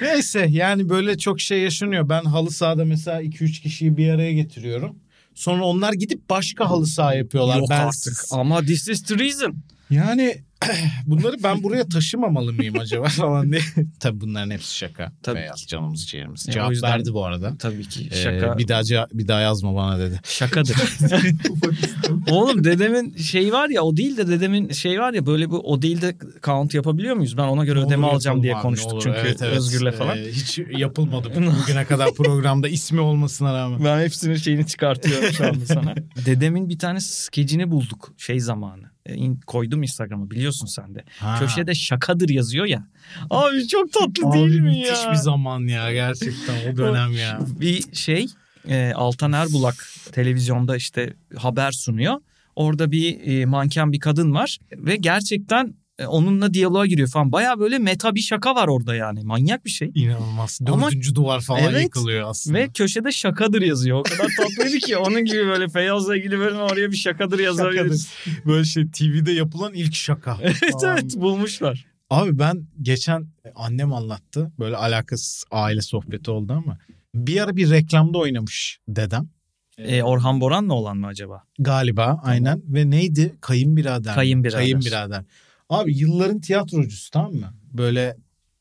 [0.01, 2.09] Neyse yani böyle çok şey yaşanıyor.
[2.09, 4.95] Ben halı sahada mesela 2-3 kişiyi bir araya getiriyorum.
[5.35, 7.57] Sonra onlar gidip başka halı saha yapıyorlar.
[7.57, 8.07] Yok bensiz.
[8.07, 9.55] artık ama this is the reason.
[9.89, 10.43] Yani
[11.05, 13.61] bunları ben buraya taşımamalı mıyım acaba falan diye.
[13.99, 15.11] Tabii bunların hepsi şaka.
[15.23, 16.47] Tabii Beyaz canımız ciğerimiz.
[16.47, 17.53] Ya, o Cevap yüzden- verdi bu arada.
[17.59, 18.57] Tabii ki Ee, şaka.
[18.57, 20.19] bir daha ce- bir daha yazma bana dedi.
[20.23, 20.75] Şakadır.
[22.29, 25.81] Oğlum dedemin şey var ya o değil de dedemin şey var ya böyle bu o
[25.81, 27.37] değil de count yapabiliyor muyuz?
[27.37, 29.01] Ben ona göre ödeme Olur alacağım diye abi, konuştuk olur.
[29.03, 29.57] çünkü Evet, evet.
[29.57, 30.17] Özgür'le falan.
[30.17, 31.29] Ee, hiç yapılmadı
[31.63, 33.83] bugüne kadar programda ismi olmasına rağmen.
[33.85, 35.95] Ben hepsinin şeyini çıkartıyorum şu anda sana.
[36.25, 38.94] Dedemin bir tane skecini bulduk şey zamanı.
[39.05, 41.03] E, in- koydum Instagram'a biliyorsun sen de.
[41.19, 41.35] Ha.
[41.39, 42.87] Köşede şakadır yazıyor ya.
[43.29, 45.11] Abi çok tatlı Abi değil mi müthiş ya?
[45.11, 47.39] bir zaman ya gerçekten o dönem ya.
[47.59, 48.27] Bir şey
[48.67, 52.15] e, Altan Erbulak televizyonda işte haber sunuyor.
[52.55, 55.73] Orada bir e, manken bir kadın var ve gerçekten
[56.07, 57.31] onunla diyaloğa giriyor falan.
[57.31, 59.23] Baya böyle meta bir şaka var orada yani.
[59.23, 59.91] Manyak bir şey.
[59.95, 60.59] İnanılmaz.
[60.67, 61.83] Ama- Dördüncü duvar falan Evet.
[61.83, 62.57] yıkılıyor aslında.
[62.57, 63.99] Ve köşede şakadır yazıyor.
[63.99, 68.09] O kadar tatlıydı ki onun gibi böyle Feyyaz'la ilgili bölüm oraya bir şakadır yazabiliriz.
[68.45, 70.37] Böyle şey TV'de yapılan ilk şaka.
[70.41, 70.97] evet falan.
[70.97, 71.85] evet bulmuşlar.
[72.09, 74.51] Abi ben geçen annem anlattı.
[74.59, 76.77] Böyle alakasız aile sohbeti oldu ama.
[77.15, 79.29] Bir ara bir reklamda oynamış dedem.
[79.77, 81.43] E, Orhan Boran'la olan mı acaba?
[81.59, 82.61] Galiba aynen.
[82.67, 83.35] Ve neydi?
[83.41, 84.15] Kayınbirader.
[84.15, 84.59] Kayınbirader.
[84.59, 85.23] Kayınbirader.
[85.69, 87.53] Abi yılların tiyatrocusu tamam mı?
[87.73, 88.15] Böyle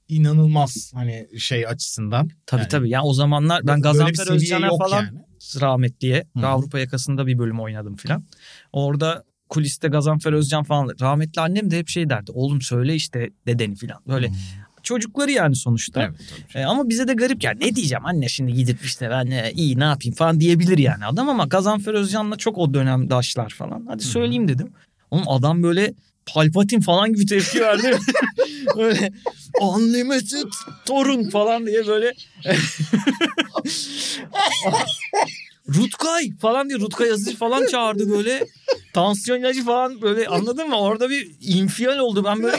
[0.08, 2.30] inanılmaz hani şey açısından.
[2.46, 2.90] Tabii Yani tabii.
[2.90, 5.18] Yani o zamanlar ben Gazanfer Özcan'a falan yani.
[5.60, 6.46] rahmetliye Hı hı.
[6.46, 8.24] Avrupa yakasında bir bölüm oynadım filan.
[8.72, 12.32] Orada kuliste Gazanfer Özcan falan rahmetli annem de hep şey derdi.
[12.32, 13.98] Oğlum söyle işte dedeni filan.
[14.08, 14.30] Böyle
[14.82, 16.02] çocukları yani sonuçta.
[16.02, 16.62] Evet, tabii.
[16.62, 19.78] E, ama bize de garip yani ne diyeceğim anne şimdi gidip işte ben e, iyi
[19.78, 23.86] ne yapayım falan diyebilir yani adam ama Gazanfer Özcan'la çok o dönem daşlar falan.
[23.88, 24.72] Hadi söyleyeyim dedim.
[25.10, 25.94] Oğlum adam böyle
[26.26, 27.98] Palpatin falan gibi tepki verdi.
[28.76, 29.12] böyle
[29.60, 30.52] unlimited
[30.86, 32.14] torun falan diye böyle
[35.68, 38.46] Rutkay falan diye Rutkay Aziz falan çağırdı böyle.
[38.92, 40.80] Tansiyon ilacı falan böyle anladın mı?
[40.80, 42.24] Orada bir infial oldu.
[42.24, 42.56] Ben böyle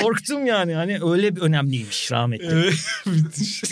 [0.00, 0.74] korktum yani.
[0.74, 2.46] Hani öyle bir önemliymiş rahmetli.
[2.46, 2.74] Evet.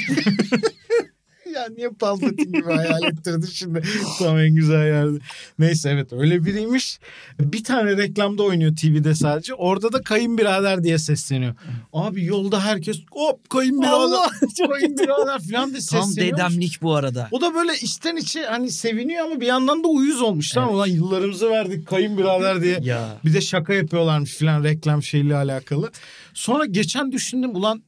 [1.54, 3.82] ya niye Palpatine gibi hayal ettirdin şimdi?
[4.18, 5.18] Tam en güzel yerde.
[5.58, 6.98] Neyse evet öyle biriymiş.
[7.40, 9.54] Bir tane reklamda oynuyor TV'de sadece.
[9.54, 11.54] Orada da kayınbirader diye sesleniyor.
[11.92, 13.92] Abi yolda herkes hop kayınbirader.
[13.92, 14.30] Allah,
[14.68, 16.36] kayınbirader falan diye Tam sesleniyor.
[16.38, 17.28] dedemlik bu arada.
[17.30, 20.50] O da böyle içten içe hani seviniyor ama bir yandan da uyuz olmuş.
[20.52, 22.78] Tamam ulan yıllarımızı verdik kayınbirader diye.
[22.82, 23.18] Ya.
[23.24, 25.90] Bir de şaka yapıyorlarmış filan reklam şeyle alakalı.
[26.34, 27.82] Sonra geçen düşündüm ulan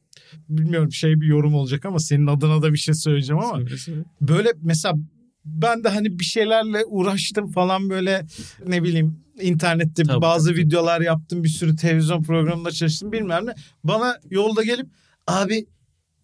[0.49, 3.59] bilmiyorum şey bir yorum olacak ama senin adına da bir şey söyleyeceğim ama
[4.21, 4.95] böyle mesela
[5.45, 8.25] ben de hani bir şeylerle uğraştım falan böyle
[8.67, 10.59] ne bileyim internette Tabii, bazı tabii.
[10.61, 13.55] videolar yaptım bir sürü televizyon programında çalıştım bilmem ne.
[13.83, 14.87] Bana yolda gelip
[15.27, 15.65] abi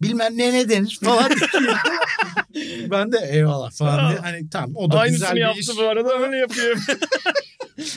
[0.02, 1.30] bilmem ne ne denir falan
[2.90, 5.68] ben de eyvallah falan diye hani tamam o da güzel bir iş.
[5.78, 6.76] arada öyle yapıyor.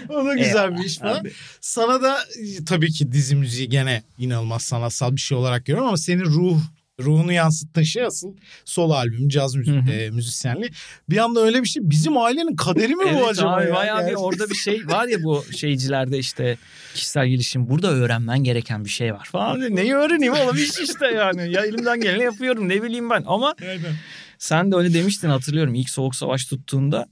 [0.09, 1.19] O da güzel bir iş falan.
[1.19, 1.31] abi.
[1.61, 2.17] Sana da
[2.65, 6.59] tabii ki dizi müziği gene inanılmaz sanatsal bir şey olarak görüyorum ama senin ruh
[6.99, 8.33] ruhunu yansıttığın şey asıl
[8.65, 9.91] solo albüm caz müzik, Hı hı.
[9.91, 10.69] e, müzisyenliği.
[11.09, 13.55] Bir anda öyle bir şey bizim ailenin kaderi mi bu Evet acaba?
[13.55, 13.73] abi ya?
[13.75, 16.57] bayağı bir Yani- orada bir şey var ya bu şeycilerde işte
[16.93, 19.75] kişisel gelişim burada öğrenmen gereken bir şey var falan.
[19.75, 21.51] Neyi öğreneyim oğlum iş işte yani.
[21.51, 23.93] Ya elimden geleni yapıyorum ne bileyim ben ama Aynen.
[24.37, 27.07] sen de öyle demiştin hatırlıyorum ilk soğuk savaş tuttuğunda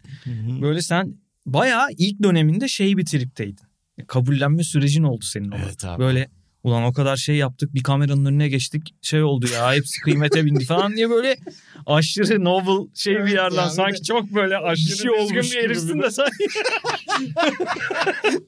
[0.62, 1.16] böyle sen
[1.54, 3.66] bayağı ilk döneminde şey bir tripteydin.
[4.08, 5.52] Kabullenme sürecin oldu senin.
[5.52, 6.04] Evet abi.
[6.04, 6.30] Böyle
[6.64, 10.66] Ulan o kadar şey yaptık bir kameranın önüne geçtik şey oldu ya hepsi kıymete bindi
[10.66, 11.38] falan diye böyle
[11.86, 15.52] aşırı novel şey bir Evet yerden yani sanki de çok böyle aşırı şey düzgün olmuş
[15.56, 16.32] bir herifsin bir de sanki.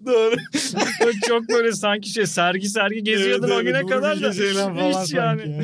[0.05, 0.35] Doğru.
[1.27, 5.51] çok böyle sanki şey sergi sergi geziyordun Evet, o güne kadar da falan hiç yani.
[5.51, 5.63] ya.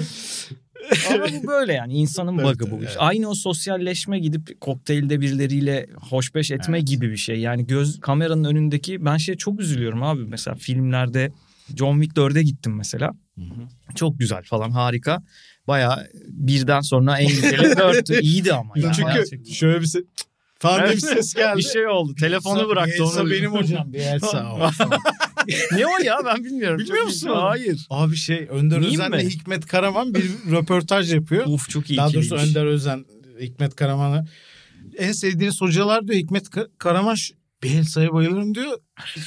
[1.14, 2.78] Ama bu böyle yani insanın Evet, bug'ı bu.
[2.80, 2.96] evet.
[3.00, 6.88] Aynı o sosyalleşme gidip kokteylde birileriyle hoşbeş etme Evet.
[6.88, 7.40] gibi bir şey.
[7.40, 11.32] Yani göz kameranın önündeki ben şey çok üzülüyorum abi mesela filmlerde
[11.78, 13.12] John Wick 4'e gittim mesela.
[13.96, 15.24] Çok güzel falan harika.
[15.68, 18.20] Baya birden sonra en güzeli dörttü.
[18.22, 18.74] İyiydi ama.
[18.76, 18.92] ya.
[18.92, 20.04] Çünkü şöyle bir ses
[20.64, 21.58] bir ses geldi.
[21.58, 22.16] bir şey oldu.
[22.16, 23.32] Telefonu bıraktı onu.
[23.32, 23.94] benim hocam.
[23.94, 24.70] Bielsa o.
[25.78, 26.80] ne o ya ben bilmiyorum.
[26.80, 27.30] Bilmiyor Çok musun?
[27.34, 27.88] Hayır.
[27.90, 29.30] Abi şey Önder Miyim Özen'le mi?
[29.30, 31.46] Hikmet Karaman bir röportaj yapıyor.
[31.48, 32.36] Uf çok iyi Daha doğrusu.
[32.36, 33.06] Önder Özen,
[33.42, 34.26] Hikmet Karaman'a.
[34.98, 37.16] En sevdiğiniz hocalar diyor Hikmet Ka- Karaman
[37.64, 38.78] Bielsa'ya bayılırım diyor.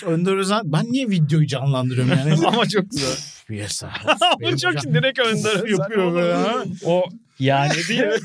[0.07, 2.47] Önder Özen ben niye videoyu canlandırıyorum yani?
[2.47, 3.16] Ama çok güzel.
[3.51, 3.93] Bielsa.
[4.43, 5.76] Bu çok direkt Önder Özen.
[5.78, 6.37] yapıyor böyle.
[6.85, 7.05] O
[7.43, 8.11] yani diye.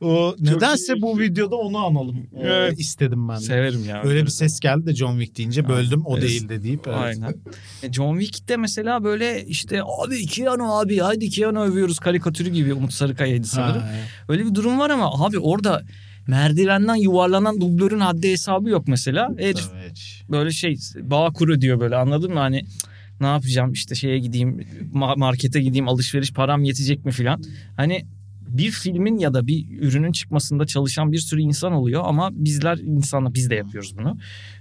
[0.00, 2.26] O nedense bu videoda onu analım.
[2.36, 2.46] Evet.
[2.50, 2.78] Evet.
[2.80, 3.40] istedim ben de.
[3.40, 4.02] Severim ya.
[4.04, 6.02] Öyle bir ses geldi de John Wick deyince böldüm.
[6.06, 6.28] O Evet.
[6.28, 6.86] değildi deyip.
[6.86, 6.96] evet.
[6.98, 7.34] Aynen.
[7.82, 12.92] E, John Wick'te mesela böyle işte abi Keanu abi haydi Keanu övüyoruz karikatürü gibi Umut
[12.92, 13.80] Sarıkaya'ydı sanırım.
[13.82, 14.04] Ha, evet.
[14.28, 15.82] Öyle bir durum var ama abi orada
[16.26, 19.28] merdivenden yuvarlanan dublörün haddi hesabı yok mesela.
[19.38, 19.98] Herif Evet.
[20.28, 24.60] böyle şey bağ kuru diyor böyle anladın mı hani cık, ne yapacağım işte şeye gideyim
[24.94, 27.42] ma- markete gideyim alışveriş param yetecek mi filan.
[27.76, 28.06] Hani
[28.48, 33.34] bir filmin ya da bir ürünün çıkmasında çalışan bir sürü insan oluyor ama bizler insanla
[33.34, 34.18] biz de yapıyoruz bunu.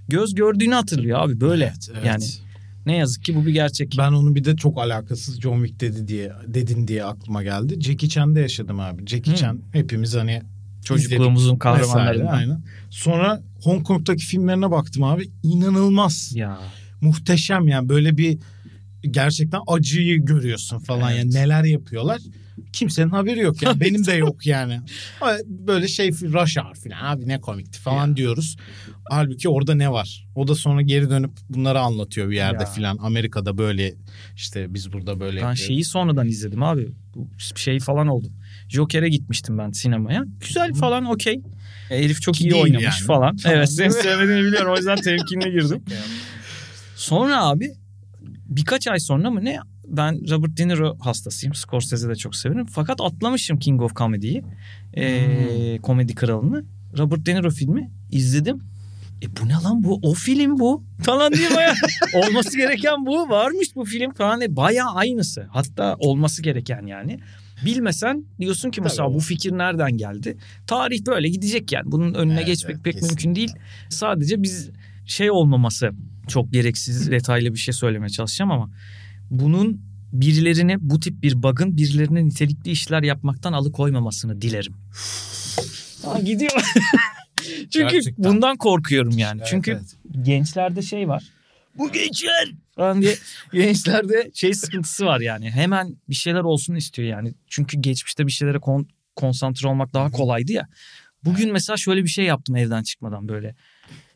[0.08, 1.66] Göz gördüğünü hatırlıyor abi böyle.
[1.66, 2.06] Evet, evet.
[2.06, 2.24] Yani
[2.86, 3.96] ne yazık ki bu bir gerçek.
[3.98, 7.82] Ben onu bir de çok alakasız John Wick dedi diye dedin diye aklıma geldi.
[7.82, 9.08] Jackie Chan'da yaşadım abi.
[9.08, 9.38] Jackie Hı.
[9.38, 10.42] Chan hepimiz hani
[10.86, 12.34] Çocukluğumuzun kahramanlarından.
[12.34, 12.62] Aynen.
[12.90, 15.30] Sonra Hong Kong'daki filmlerine baktım abi.
[15.44, 16.32] İnanılmaz.
[16.36, 16.60] Ya
[17.02, 18.38] Muhteşem yani böyle bir
[19.12, 21.20] gerçekten acıyı görüyorsun falan Evet.
[21.20, 22.22] yani neler yapıyorlar.
[22.74, 24.80] Kimsenin haberi yok yani benim de yok yani.
[25.22, 28.58] Ama Böyle şey rush hour falan abi ne komikti falan diyoruz.
[29.10, 30.28] Halbuki orada ne var?
[30.36, 32.70] O da sonra geri dönüp bunları anlatıyor bir yerde Ya.
[32.70, 32.98] filan.
[32.98, 33.94] Amerika'da böyle
[34.36, 35.68] işte biz burada böyle ben yapıyoruz.
[35.68, 36.88] şeyi sonradan izledim abi.
[37.16, 38.28] Bu şey falan oldu.
[38.70, 40.24] Joker'e gitmiştim ben sinemaya.
[40.48, 41.42] Güzel falan okey.
[41.92, 43.08] E, Herif çok Ki iyi oynamış yani.
[43.08, 43.36] falan.
[43.36, 43.58] Tamam.
[43.58, 45.84] Evet seni sevmediğini biliyorum o yüzden temkinli girdim.
[47.06, 47.74] Sonra abi
[48.46, 51.56] birkaç ay sonra mı ne ben Robert De Niro hastasıyım.
[51.56, 52.66] Scorsese de çok severim.
[52.66, 54.44] Fakat atlamışım King of Comedy'yi.
[54.94, 56.66] Ee, Komedi kralını.
[56.98, 58.62] Robert De Niro filmi izledim.
[59.24, 60.00] E bu ne lan bu?
[60.04, 60.84] O film bu.
[61.04, 61.74] Falan diye baya
[62.16, 63.30] olması gereken bu.
[63.30, 64.40] Varmış bu film falan.
[64.40, 64.56] diye.
[64.56, 65.48] Baya aynısı.
[65.50, 67.20] Hatta olması gereken yani.
[67.66, 70.38] Bilmesen diyorsun ki mesela Tabii bu fikir nereden geldi?
[70.68, 71.92] Tarih böyle gidecek yani.
[71.92, 73.16] Bunun önüne Evet, geçmek evet, pek kesinlikle.
[73.28, 73.54] mümkün değil.
[73.90, 74.70] Sadece biz
[75.06, 75.92] şey olmaması
[76.26, 78.70] çok gereksiz detaylı bir şey söylemeye çalışacağım ama
[79.32, 79.82] bunun
[80.14, 84.74] birilerini bu tip bir bug'ın birilerine nitelikli işler yapmaktan alıkoymamasını dilerim.
[86.06, 86.52] Aa, gidiyor.
[87.70, 88.26] Çünkü Gerçekten.
[88.26, 89.38] bundan korkuyorum yani.
[89.40, 89.96] Evet, Çünkü evet.
[90.26, 91.24] gençlerde şey var.
[91.78, 93.16] Bu gençler falan diye
[93.54, 95.52] gençlerde şey sıkıntısı var yani.
[95.52, 97.34] Hemen bir şeyler olsun istiyor yani.
[97.48, 100.68] Çünkü geçmişte bir şeylere kon- konsantre olmak daha kolaydı ya.
[101.26, 103.56] Bugün mesela şöyle bir şey yaptım evden çıkmadan böyle.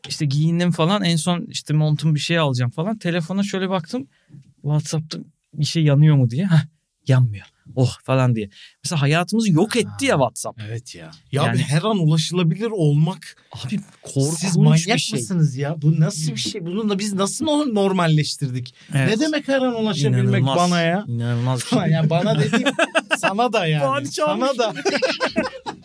[0.08, 2.98] İşte giyindim falan en son işte montum bir şey alacağım falan.
[2.98, 4.08] Telefona şöyle baktım.
[4.62, 5.18] WhatsApp'ta
[5.54, 6.46] bir şey yanıyor mu diye.
[6.46, 6.66] Heh,
[7.06, 7.46] yanmıyor.
[7.76, 8.50] Oh falan diye.
[8.84, 10.60] Mesela hayatımızı yok etti ya WhatsApp.
[10.68, 11.10] Evet ya.
[11.32, 13.36] Ya Yani- her an ulaşılabilir olmak.
[13.52, 15.20] Abi korkunç Siz manyak bir şey.
[15.20, 15.82] mısınız ya?
[15.82, 16.66] Bu nasıl bir şey?
[16.66, 18.74] Bunu da biz nasıl no- normalleştirdik?
[18.94, 19.08] Evet.
[19.08, 20.56] Ne demek her an ulaşabilmek İnanılmaz.
[20.56, 21.04] bana ya?
[21.08, 21.78] İnanılmaz bir şey.
[21.90, 22.68] yani bana dediğim
[23.18, 23.82] sana da yani.
[23.84, 24.74] Bana sana da.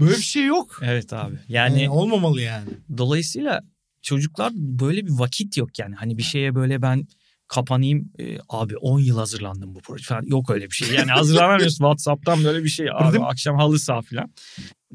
[0.00, 0.80] Böyle bir şey yok.
[0.82, 1.34] Evet abi.
[1.48, 2.68] Yani, Yani olmamalı yani.
[2.98, 3.62] dolayısıyla
[4.02, 5.94] çocuklar böyle bir vakit yok yani.
[5.94, 7.06] Hani bir şeye böyle ben
[7.48, 10.22] kapanayım e, abi 10 yıl hazırlandım bu proje falan.
[10.22, 10.94] Yok öyle bir şey.
[10.94, 12.86] Yani hazırlanamıyorsun WhatsApp'tan böyle bir şey.
[12.92, 14.30] Abi akşam halı saha falan.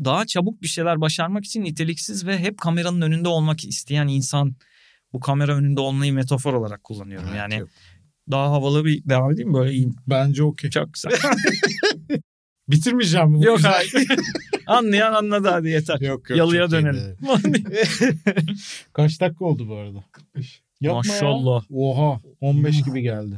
[0.03, 4.55] Daha çabuk bir şeyler başarmak için niteliksiz ve hep kameranın önünde olmak isteyen insan
[5.13, 7.27] bu kamera önünde olmayı metafor olarak kullanıyorum.
[7.29, 7.69] Evet, yani yok.
[8.31, 9.53] daha havalı bir devam edeyim mi?
[9.55, 9.95] böyle iyiyim.
[10.07, 10.69] Bence okey.
[10.69, 11.11] Çok güzel.
[12.71, 13.45] Bitirmeyeceğim mi?
[13.45, 13.93] yok hayır.
[14.67, 15.99] Anlayan anladı hadi yeter.
[15.99, 16.39] Yok yok.
[16.39, 17.17] Yalıya dönelim.
[18.93, 20.03] Kaç dakika oldu bu arada?
[20.11, 20.61] 45.
[20.81, 21.13] Yapma ya.
[21.13, 21.63] Maşallah.
[21.73, 23.35] Oha 15 gibi geldi.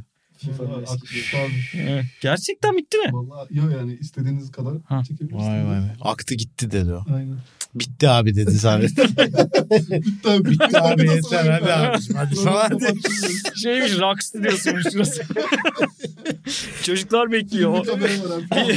[0.52, 1.54] FIFA eski abi.
[1.90, 2.06] Evet.
[2.22, 3.10] Gerçekten bitti mi?
[3.12, 5.02] Vallahi yok yani istediğiniz kadar Ha.
[5.04, 5.48] çekebilirsiniz.
[5.48, 5.80] Vay vay.
[6.02, 7.04] Aktı gitti dedi o.
[7.16, 7.38] Aynen.
[7.76, 8.58] Bitti abi dedi.
[8.62, 8.88] Tabii.
[10.52, 11.52] Bitti abi Nasıl yeter oldu?
[11.52, 11.98] hadi abi.
[12.16, 12.92] Hadi falan diye.
[13.64, 15.24] Şeymiş rock stüdyosunmuş şurası.
[16.84, 17.88] Çocuklar bekliyor.
[17.88, 18.06] Abi.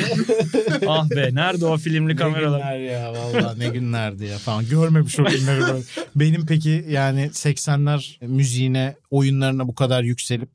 [0.89, 2.59] ah be nerede o filmli Ne kameralar?
[2.59, 4.69] günler ya vallahi ne günlerdi ya falan.
[4.69, 5.83] Görmemiş o günleri böyle.
[6.17, 10.49] Benim peki yani 80'ler müziğine, oyunlarına bu kadar yükselip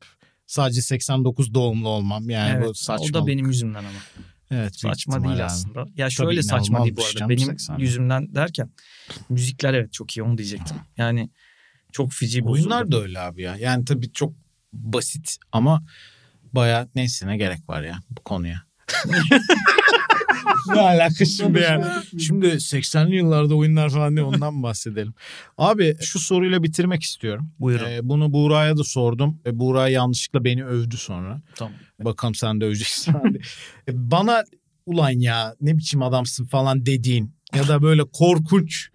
[0.52, 3.08] Sadece 89 doğumlu olmam yani bu evet, saçma.
[3.10, 4.00] o da benim yüzümden ama.
[4.52, 5.44] evet, Saçma değil abi.
[5.44, 5.86] aslında.
[5.96, 7.30] Ya şöyle saçma değil bu arada.
[7.30, 7.78] Benim 80.
[7.78, 8.70] yüzümden derken
[9.30, 10.78] müzikler evet çok iyi onu diyecektim.
[10.98, 11.30] Yani
[11.92, 12.54] çok feci bozuldu.
[12.54, 13.56] Oyunlar da öyle abi ya.
[13.56, 14.34] Yani tabii çok
[14.74, 15.84] basit ama
[16.54, 18.64] bayağı neyse ne gerek var ya bu konuya.
[20.68, 21.86] ne alaka şimdi yani?
[22.20, 25.14] Şimdi 80'li yıllarda oyunlar falan diye ondan bahsedelim.
[25.58, 27.52] Abi şu soruyla bitirmek istiyorum.
[27.60, 27.86] Buyurun.
[27.86, 29.40] Ee, bunu Buğra'ya da sordum.
[29.46, 31.42] E, Buğra yanlışlıkla beni övdü sonra.
[31.56, 31.74] Tamam.
[32.00, 33.16] Bakalım sen de öveceksin.
[33.92, 34.44] Bana
[34.86, 38.90] ulan ya ne biçim adamsın falan dediğin ya da böyle korkunç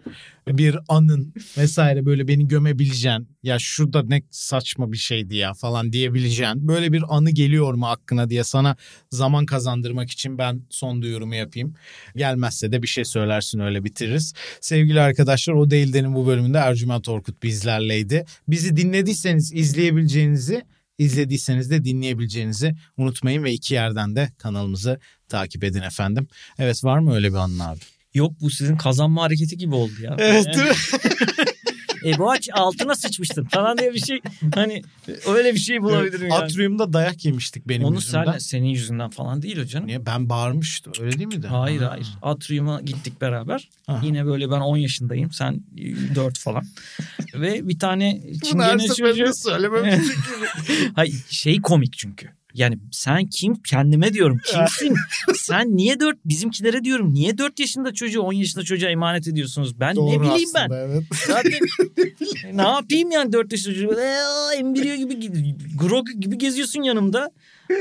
[0.47, 6.67] bir anın vesaire böyle beni gömebileceğin ya şurada ne saçma bir şeydi ya falan diyebileceğin
[6.67, 8.75] böyle bir anı geliyor mu hakkına diye sana
[9.11, 11.73] zaman kazandırmak için ben son duyurumu yapayım.
[12.15, 14.33] Gelmezse de bir şey söylersin öyle bitiririz.
[14.61, 18.25] Sevgili arkadaşlar o değildenin bu bölümünde Ercüment Orkut bizlerleydi.
[18.47, 20.63] Bizi dinlediyseniz izleyebileceğinizi
[20.97, 24.99] izlediyseniz de dinleyebileceğinizi unutmayın ve iki yerden de kanalımızı
[25.29, 26.27] takip edin efendim.
[26.59, 27.79] Evet var mı öyle bir anın abi?
[28.17, 30.17] Yok bu sizin kazanma hareketi gibi oldu ya.
[30.17, 30.71] değil mi?
[32.05, 34.19] e bu aç altına sıçmıştın falan diye bir şey.
[34.55, 34.81] Hani
[35.27, 36.33] öyle bir şey bulabilirim yani.
[36.43, 38.31] Atrium'da dayak yemiştik benim Onu yüzümden.
[38.31, 39.87] sen, senin yüzünden falan değil o canım.
[39.87, 40.05] Niye?
[40.05, 41.47] Ben bağırmıştım öyle değil miydi?
[41.47, 41.91] Hayır Ha.
[41.91, 42.07] hayır.
[42.21, 43.69] Atrium'a gittik beraber.
[43.87, 44.01] Aha.
[44.05, 45.31] Yine böyle ben 10 yaşındayım.
[45.31, 45.61] Sen
[46.15, 46.63] 4 falan.
[47.33, 48.21] Ve bir tane
[48.53, 49.33] Bunu her çingene seferinde çocuğu.
[49.33, 50.01] söylemem.
[50.95, 52.29] Hayır şey komik çünkü.
[52.57, 53.55] Yani sen kim?
[53.55, 54.39] Kendime diyorum.
[54.51, 54.95] Kimsin?
[55.35, 56.17] sen niye 4?
[56.25, 57.13] Bizimkilere diyorum.
[57.13, 59.79] Niye 4 yaşında çocuğu 10 yaşında çocuğa emanet ediyorsunuz?
[59.79, 60.69] Ben ne bileyim ben.
[60.71, 61.03] Evet.
[61.27, 61.59] Zaten
[62.57, 63.91] ne yapayım yani 4 yaşında çocuğu?
[63.91, 67.31] "Aa, embriyo gibi Grog gibi geziyorsun yanımda.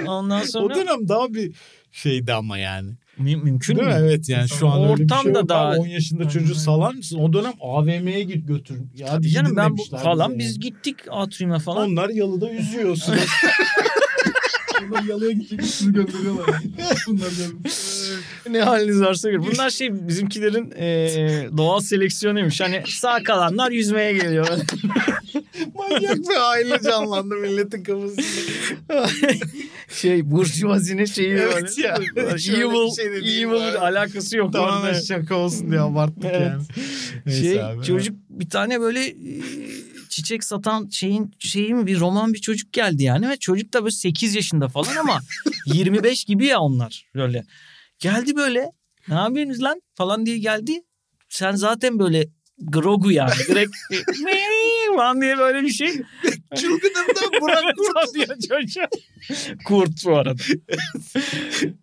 [0.07, 1.53] Ondan O sonra dönem daha bir
[1.93, 2.91] şeydi ama yani.
[3.19, 3.95] mü- mümkün Değil mi?
[3.95, 4.01] mü?
[4.03, 5.49] Evet yani şu an öyle bir şey Ortamda yok.
[5.49, 7.19] daha- Abi, 10 yaşında çocuğu salar mısın?
[7.19, 8.79] O dönem AVM'ye git götür.
[8.97, 10.61] Ya Canım ben bu falan bize biz yani.
[10.61, 11.91] gittik Atrium'a falan.
[11.91, 13.15] Onlar yalıda yüzüyorsun.
[14.89, 16.47] Bunlar yalıya gidecek gönderiyorlar.
[17.09, 17.31] Bunlar
[18.51, 19.47] ne haliniz varsa görün.
[19.53, 22.61] Bunlar şey bizimkilerin e, doğal seleksiyonuymuş.
[22.61, 24.47] Hani sağ kalanlar yüzmeye geliyor.
[25.75, 28.23] Manyak bir aile canlandı milletin kafasında.
[29.89, 31.87] şey burjuvazinin şeyi Evet böyle.
[31.89, 31.95] ya.
[31.97, 32.57] Evil, bir şey
[33.43, 33.79] evil bu.
[33.79, 34.53] alakası yok.
[34.53, 36.41] Tamamen şaka olsun diye abarttık Evet.
[36.41, 36.63] yani.
[37.27, 39.15] Neyse şey abi, çocuk bir tane böyle
[40.11, 44.35] çiçek satan şeyin şeyin bir roman bir çocuk geldi yani ve çocuk da böyle 8
[44.35, 45.21] yaşında falan ama
[45.67, 47.45] 25 gibi ya onlar böyle.
[47.99, 48.71] Geldi böyle
[49.09, 50.83] ne yapıyorsunuz lan falan diye geldi.
[51.29, 52.29] Sen zaten böyle
[52.59, 53.77] Grogu yani direkt
[54.97, 55.89] falan diye böyle bir şey.
[56.57, 58.89] Çılgınından Burak Kurt diyor çocuğa.
[59.65, 60.43] Kurt bu arada.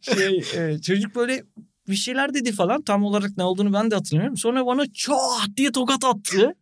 [0.02, 1.44] şey, e, çocuk böyle
[1.90, 2.82] bir şeyler dedi falan.
[2.82, 4.38] Tam olarak ne olduğunu ben de hatırlamıyorum.
[4.38, 6.56] Sonra bana çat diye tokat attı.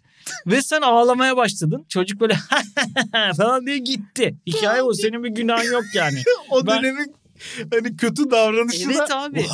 [0.48, 1.86] Ve sen ağlamaya başladın.
[1.90, 2.38] Çocuk böyle
[3.38, 4.36] falan diye gitti.
[4.48, 4.94] Hikaye o.
[4.94, 6.24] Senin bir günahın yok yani.
[6.50, 7.16] o Ben- dönemin
[7.74, 9.46] hani kötü davranışı da Evet abi.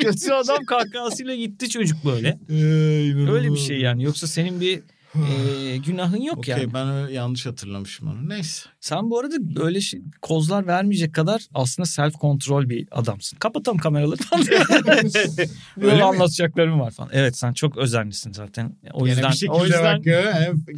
[0.00, 2.38] Kötü adam kahkahasıyla gitti çocuk böyle.
[2.50, 3.32] Ee.
[3.32, 4.04] Öyle bir şey yani.
[4.04, 4.82] Yoksa senin bir
[5.14, 6.74] e, günahın yok Okey yani.
[6.74, 8.28] ben öyle yanlış hatırlamışım onu.
[8.28, 8.68] Neyse.
[8.80, 13.38] Sen bu arada böyle şey, kozlar vermeyecek kadar aslında self kontrol bir adamsın.
[13.38, 14.44] Kapatalım kameraları falan.
[14.50, 16.04] Öyle Böyle mi?
[16.04, 17.10] anlatacaklarım var falan.
[17.12, 18.76] Evet sen çok özenlisin zaten.
[18.92, 20.04] O Gene yüzden bir o yüzden bak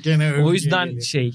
[0.04, 1.02] gene o yüzden geliyor.
[1.02, 1.32] şey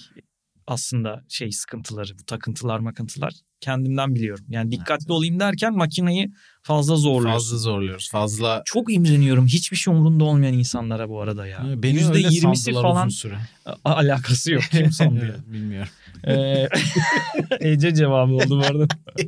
[0.68, 4.46] aslında şey sıkıntıları bu takıntılar makıntılar kendimden biliyorum.
[4.50, 6.32] Yani dikkatli olayım derken makineyi
[6.64, 7.32] fazla zorluyorsun.
[7.32, 8.10] fazla zorluyoruz.
[8.12, 9.48] Fazla Çok imreniyorum.
[9.48, 11.64] Hiçbir şey umurunda olmayan insanlara bu arada ya.
[11.76, 13.12] Beni Yüzde öyle yirmisi sandılar falan
[13.86, 14.64] alakası yok.
[14.72, 15.54] Kim sandı ya?
[15.54, 15.92] Bilmiyorum.
[16.28, 16.68] Ee,
[17.60, 18.88] Ece cevabı oldu bu arada.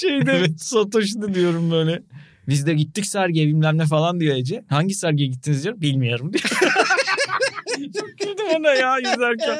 [0.00, 2.02] Şeyde Satoş'ta diyorum böyle.
[2.48, 4.64] Biz de gittik sergiye bilmem ne falan diyor Ece.
[4.68, 5.80] Hangi sergiye gittiniz diyor.
[5.80, 6.44] Bilmiyorum diyor.
[8.00, 9.58] Çok güldüm ona ya yüzerken.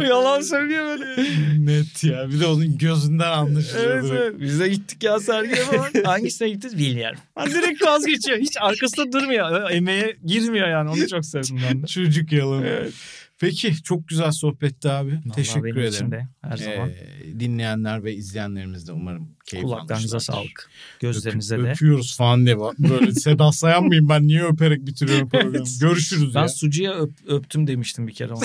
[0.08, 1.22] Yalan söylüyor böyle.
[1.58, 2.30] Net ya.
[2.30, 3.90] Bir de onun gözünden anlaşılıyor.
[3.90, 4.34] Evet, evet.
[4.40, 5.90] Biz de gittik ya sergiye falan.
[6.04, 7.18] Hangisine gittiniz bilmiyorum.
[7.34, 8.38] Ha, direkt vazgeçiyor.
[8.38, 9.70] Hiç arkasında durmuyor.
[9.70, 10.90] Emeğe girmiyor yani.
[10.90, 11.86] Onu çok sevdim ben de.
[11.86, 12.66] Çocuk yalanı.
[12.66, 12.92] Evet.
[13.38, 15.10] Peki çok güzel sohbetti abi.
[15.10, 15.92] Vallahi Teşekkür benim ederim.
[15.94, 16.88] için de her zaman.
[16.90, 20.70] Ee, dinleyenler ve izleyenlerimiz de umarım keyif Kulaklarınıza sağlık.
[21.00, 21.70] Gözlerinize Öp- de.
[21.70, 22.56] Öpüyoruz falan diye.
[22.78, 25.56] Böyle Seda Sayan mıyım ben niye öperek bitiriyorum programı.
[25.56, 25.76] Evet.
[25.80, 26.48] Görüşürüz Ben ya.
[26.48, 28.32] sucuya öp- öptüm demiştim bir kere.